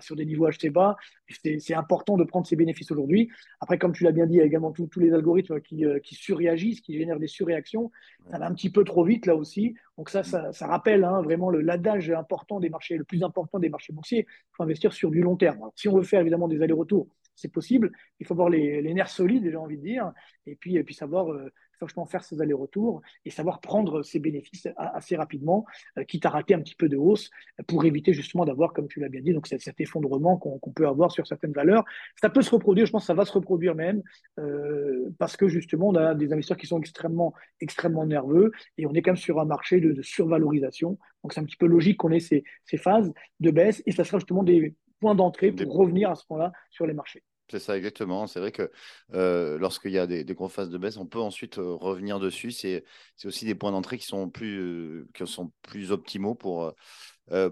sur 0.00 0.16
des 0.16 0.26
niveaux 0.26 0.46
achetés 0.46 0.70
bas, 0.70 0.96
c'est 1.28 1.74
important 1.74 2.16
de 2.16 2.24
prendre 2.24 2.46
ces 2.46 2.56
bénéfices 2.56 2.90
aujourd'hui. 2.90 3.30
Après, 3.60 3.78
comme 3.78 3.92
tu 3.92 4.04
l'as 4.04 4.12
bien 4.12 4.26
dit, 4.26 4.34
il 4.34 4.38
y 4.38 4.42
a 4.42 4.44
également 4.44 4.72
tous 4.72 4.88
les 4.96 5.12
algorithmes 5.12 5.60
qui, 5.60 5.84
qui, 6.02 6.14
surréagissent, 6.14 6.80
qui 6.80 6.98
génèrent 6.98 7.18
des 7.18 7.28
surréactions. 7.28 7.90
Ça 8.30 8.38
va 8.38 8.46
un 8.46 8.54
petit 8.54 8.70
peu 8.70 8.84
trop 8.84 9.04
vite 9.04 9.26
là 9.26 9.36
aussi. 9.36 9.74
Donc, 9.96 10.10
ça, 10.10 10.22
ça, 10.22 10.66
rappelle 10.66 11.04
hein, 11.04 11.22
vraiment 11.22 11.50
l'adage 11.50 12.10
important 12.10 12.60
des 12.60 12.68
marchés, 12.68 12.96
le 12.96 13.04
plus 13.04 13.22
important 13.22 13.58
des 13.58 13.68
marchés 13.68 13.92
boursiers. 13.92 14.26
Il 14.28 14.56
faut 14.56 14.62
investir 14.62 14.92
sur 14.92 15.10
du 15.10 15.20
long 15.20 15.36
terme. 15.36 15.70
si 15.74 15.88
on 15.88 15.96
veut 15.96 16.02
faire 16.02 16.20
évidemment 16.20 16.48
des 16.48 16.62
allers-retours 16.62 17.08
c'est 17.40 17.48
possible. 17.48 17.90
Il 18.18 18.26
faut 18.26 18.34
avoir 18.34 18.50
les, 18.50 18.82
nerfs 18.94 19.08
solides, 19.08 19.48
j'ai 19.50 19.56
envie 19.56 19.78
de 19.78 19.82
dire, 19.82 20.12
et 20.46 20.56
puis, 20.56 20.76
et 20.76 20.84
puis 20.84 20.94
savoir 20.94 21.32
euh, 21.32 21.50
franchement 21.80 22.04
faire 22.04 22.22
ses 22.22 22.40
allers-retours 22.42 23.00
et 23.24 23.30
savoir 23.30 23.60
prendre 23.60 24.02
ses 24.02 24.18
bénéfices 24.18 24.68
assez 24.76 25.16
rapidement, 25.16 25.64
euh, 25.98 26.04
quitte 26.04 26.26
à 26.26 26.30
rater 26.30 26.54
un 26.54 26.60
petit 26.60 26.74
peu 26.74 26.88
de 26.88 26.96
hausse 26.96 27.30
pour 27.66 27.84
éviter 27.84 28.12
justement 28.12 28.44
d'avoir, 28.44 28.74
comme 28.74 28.86
tu 28.86 29.00
l'as 29.00 29.08
bien 29.08 29.22
dit, 29.22 29.32
donc 29.32 29.46
cet, 29.46 29.80
effondrement 29.80 30.36
qu'on 30.36 30.72
peut 30.72 30.86
avoir 30.86 31.10
sur 31.10 31.26
certaines 31.26 31.52
valeurs. 31.52 31.84
Ça 32.20 32.28
peut 32.28 32.42
se 32.42 32.50
reproduire, 32.50 32.86
je 32.86 32.92
pense 32.92 33.02
que 33.04 33.06
ça 33.06 33.14
va 33.14 33.24
se 33.24 33.32
reproduire 33.32 33.74
même, 33.74 34.02
euh, 34.38 35.08
parce 35.18 35.36
que 35.36 35.48
justement, 35.48 35.88
on 35.88 35.94
a 35.94 36.14
des 36.14 36.32
investisseurs 36.32 36.58
qui 36.58 36.66
sont 36.66 36.78
extrêmement, 36.78 37.32
extrêmement 37.60 38.04
nerveux 38.04 38.52
et 38.76 38.86
on 38.86 38.92
est 38.92 39.00
quand 39.00 39.12
même 39.12 39.16
sur 39.16 39.40
un 39.40 39.46
marché 39.46 39.80
de, 39.80 40.00
survalorisation. 40.02 40.98
Donc 41.22 41.32
c'est 41.32 41.40
un 41.40 41.44
petit 41.44 41.56
peu 41.56 41.66
logique 41.66 41.96
qu'on 41.96 42.10
ait 42.10 42.20
ces, 42.20 42.44
ces 42.64 42.76
phases 42.76 43.12
de 43.40 43.50
baisse 43.50 43.82
et 43.86 43.92
ça 43.92 44.04
sera 44.04 44.18
justement 44.18 44.42
des 44.42 44.74
points 45.00 45.14
d'entrée 45.14 45.52
pour 45.52 45.74
revenir 45.74 46.10
à 46.10 46.14
ce 46.14 46.26
point-là 46.26 46.52
sur 46.70 46.86
les 46.86 46.94
marchés. 46.94 47.22
C'est 47.50 47.58
ça, 47.58 47.76
exactement. 47.76 48.28
C'est 48.28 48.38
vrai 48.38 48.52
que 48.52 48.70
euh, 49.12 49.58
lorsqu'il 49.58 49.90
y 49.90 49.98
a 49.98 50.06
des, 50.06 50.24
grosses 50.24 50.52
phases 50.52 50.70
de 50.70 50.78
baisse, 50.78 50.96
on 50.98 51.06
peut 51.06 51.18
ensuite 51.18 51.58
euh, 51.58 51.74
revenir 51.74 52.20
dessus. 52.20 52.52
C'est 52.52 52.84
aussi 53.24 53.44
des 53.44 53.56
points 53.56 53.72
d'entrée 53.72 53.98
qui, 53.98 54.06
sont 54.06 54.30
plus, 54.30 54.60
euh, 54.60 55.08
qui 55.14 55.26
sont 55.26 55.50
plus 55.62 55.90
optimaux 55.90 56.36
pour, 56.36 56.72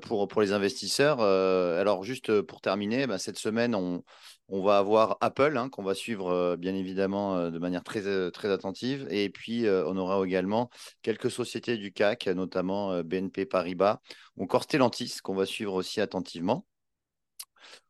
pour, 0.03 0.29
pour 0.29 0.41
les 0.41 0.53
investisseurs. 0.53 1.21
alors, 1.21 2.05
juste 2.05 2.43
pour 2.43 2.61
terminer, 2.61 3.07
bah, 3.09 3.19
cette 3.19 3.39
semaine, 3.39 3.75
on, 3.75 4.05
on, 4.49 4.63
va 4.63 4.79
avoir 4.79 5.19
Apple, 5.21 5.57
hein, 5.57 5.69
qu'on 5.69 5.83
va 5.83 5.95
suivre 5.95 6.57
bien 6.57 6.75
évidemment 6.75 7.51
de 7.51 7.59
manière 7.59 7.83
très, 7.83 8.31
très 8.31 8.51
attentive. 8.51 9.07
Et 9.11 9.31
puis, 9.31 9.67
on 9.69 9.97
aura 9.97 10.25
également 10.25 10.71
quelques 11.03 11.31
sociétés 11.31 11.77
du 11.77 11.93
CAC, 11.93 12.29
notamment 12.29 13.03
BNP 13.03 13.47
Paribas, 13.47 13.99
ou 14.37 14.45
encore 14.45 14.67
qu'on 15.23 15.35
va 15.35 15.47
suivre 15.47 15.75
aussi 15.75 16.01
attentivement. 16.01 16.67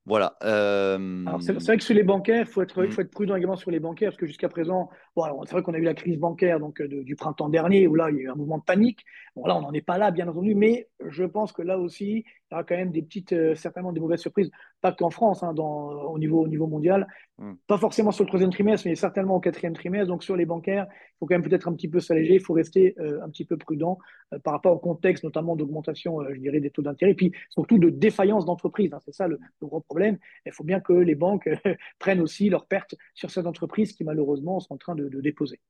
Voilà. 0.08 0.36
Euh, 0.42 1.24
c'est 1.40 1.52
vrai 1.62 1.76
que 1.76 1.84
sur 1.84 1.94
les 1.94 2.02
bancaires, 2.02 2.46
il 2.48 2.50
faut 2.50 2.62
être, 2.62 2.82
mm. 2.82 2.90
faut 2.90 3.02
être 3.02 3.10
prudent 3.10 3.36
également 3.36 3.56
sur 3.56 3.70
les 3.70 3.78
bancaires, 3.78 4.08
parce 4.08 4.16
que 4.16 4.26
jusqu'à 4.26 4.48
présent, 4.48 4.88
bon, 5.14 5.24
c'est 5.44 5.52
vrai 5.52 5.62
qu'on 5.62 5.74
a 5.74 5.78
eu 5.78 5.82
la 5.82 5.94
crise 5.94 6.18
bancaire 6.18 6.58
donc, 6.58 6.80
du 6.82 7.14
printemps 7.14 7.50
dernier, 7.50 7.86
où 7.86 7.94
là, 7.94 8.08
il 8.10 8.16
y 8.16 8.20
a 8.20 8.22
eu 8.22 8.30
un 8.30 8.34
mouvement 8.34 8.58
de 8.58 8.64
panique. 8.64 9.04
Bon, 9.36 9.44
là, 9.44 9.56
on 9.56 9.60
n'en 9.60 9.72
est 9.72 9.82
pas 9.82 9.98
là, 9.98 10.10
bien 10.10 10.26
entendu, 10.26 10.54
mais 10.54 10.88
je 11.06 11.24
pense 11.24 11.52
que 11.52 11.62
là 11.62 11.78
aussi, 11.78 12.24
il 12.50 12.54
y 12.54 12.54
aura 12.54 12.64
quand 12.64 12.76
même 12.76 12.90
des 12.90 13.02
petites, 13.02 13.34
euh, 13.34 13.54
certainement 13.54 13.92
des 13.92 14.00
mauvaises 14.00 14.20
surprises, 14.20 14.50
pas 14.80 14.92
qu'en 14.92 15.10
France, 15.10 15.42
hein, 15.42 15.52
dans, 15.52 15.90
au, 15.90 16.18
niveau, 16.18 16.42
au 16.42 16.48
niveau 16.48 16.66
mondial. 16.66 17.06
Mm. 17.38 17.52
Pas 17.66 17.76
forcément 17.76 18.10
sur 18.10 18.24
le 18.24 18.28
troisième 18.28 18.50
trimestre, 18.50 18.88
mais 18.88 18.94
certainement 18.94 19.36
au 19.36 19.40
quatrième 19.40 19.74
trimestre. 19.74 20.08
Donc, 20.08 20.24
sur 20.24 20.36
les 20.36 20.46
bancaires, 20.46 20.86
il 20.90 21.18
faut 21.18 21.26
quand 21.26 21.34
même 21.34 21.42
peut-être 21.42 21.68
un 21.68 21.74
petit 21.74 21.88
peu 21.88 22.00
s'alléger, 22.00 22.34
il 22.34 22.40
faut 22.40 22.54
rester 22.54 22.94
euh, 22.98 23.22
un 23.22 23.28
petit 23.28 23.44
peu 23.44 23.58
prudent 23.58 23.98
par 24.44 24.52
rapport 24.52 24.72
au 24.74 24.78
contexte, 24.78 25.24
notamment 25.24 25.56
d'augmentation, 25.56 26.22
je 26.34 26.38
dirais, 26.38 26.60
des 26.60 26.70
taux 26.70 26.82
d'intérêt, 26.82 27.14
puis 27.14 27.32
surtout 27.48 27.78
de 27.78 27.88
défaillance 27.88 28.44
d'entreprise. 28.44 28.92
Hein, 28.92 28.98
c'est 29.04 29.14
ça 29.14 29.26
le, 29.26 29.38
le 29.60 29.66
gros 29.66 29.80
problème. 29.80 29.97
Il 30.46 30.52
faut 30.52 30.64
bien 30.64 30.80
que 30.80 30.92
les 30.92 31.14
banques 31.14 31.48
prennent 31.98 32.20
aussi 32.20 32.48
leurs 32.48 32.66
pertes 32.66 32.94
sur 33.14 33.30
cette 33.30 33.46
entreprise 33.46 33.92
qui 33.92 34.04
malheureusement 34.04 34.60
sont 34.60 34.74
en 34.74 34.78
train 34.78 34.94
de, 34.94 35.08
déposer. 35.20 35.60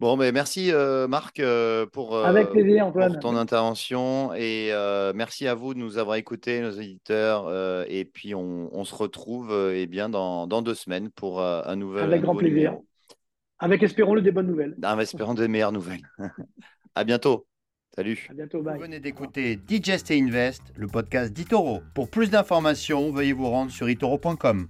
Bon, 0.00 0.16
mais 0.16 0.30
merci 0.30 0.70
euh, 0.72 1.08
Marc 1.08 1.40
euh, 1.40 1.84
pour, 1.84 2.14
euh, 2.14 2.22
Avec 2.22 2.50
plaisir, 2.50 2.92
ton 3.20 3.34
intervention 3.34 4.32
et 4.34 4.70
merci 5.14 5.48
à 5.48 5.54
vous 5.54 5.74
de 5.74 5.80
nous 5.80 5.98
avoir 5.98 6.16
écoutés, 6.16 6.60
nos 6.60 6.70
éditeurs. 6.70 7.50
et 7.88 8.04
puis 8.04 8.34
on, 8.34 8.84
se 8.84 8.94
retrouve 8.94 9.72
eh 9.74 9.86
bien 9.86 10.08
dans, 10.08 10.46
deux 10.62 10.74
semaines 10.74 11.10
pour 11.10 11.42
un 11.42 11.76
nouvel. 11.76 12.04
Avec 12.04 12.22
grand 12.22 12.36
plaisir. 12.36 12.78
Avec, 13.60 13.82
espérons-le, 13.82 14.22
des 14.22 14.30
bonnes 14.30 14.46
nouvelles. 14.46 14.76
Ah, 14.84 14.96
espérons 15.00 15.34
des 15.34 15.48
meilleures 15.48 15.72
nouvelles. 15.72 16.08
à 16.94 17.02
bientôt. 17.02 17.44
Salut. 17.98 18.28
À 18.30 18.32
bientôt. 18.32 18.62
Bye. 18.62 18.76
Vous 18.76 18.82
venez 18.82 19.00
d'écouter 19.00 19.56
Digest 19.56 20.12
et 20.12 20.20
Invest, 20.20 20.62
le 20.76 20.86
podcast 20.86 21.32
d'Itoro. 21.32 21.82
Pour 21.94 22.08
plus 22.08 22.30
d'informations, 22.30 23.10
veuillez 23.10 23.32
vous 23.32 23.50
rendre 23.50 23.72
sur 23.72 23.90
itoro.com. 23.90 24.68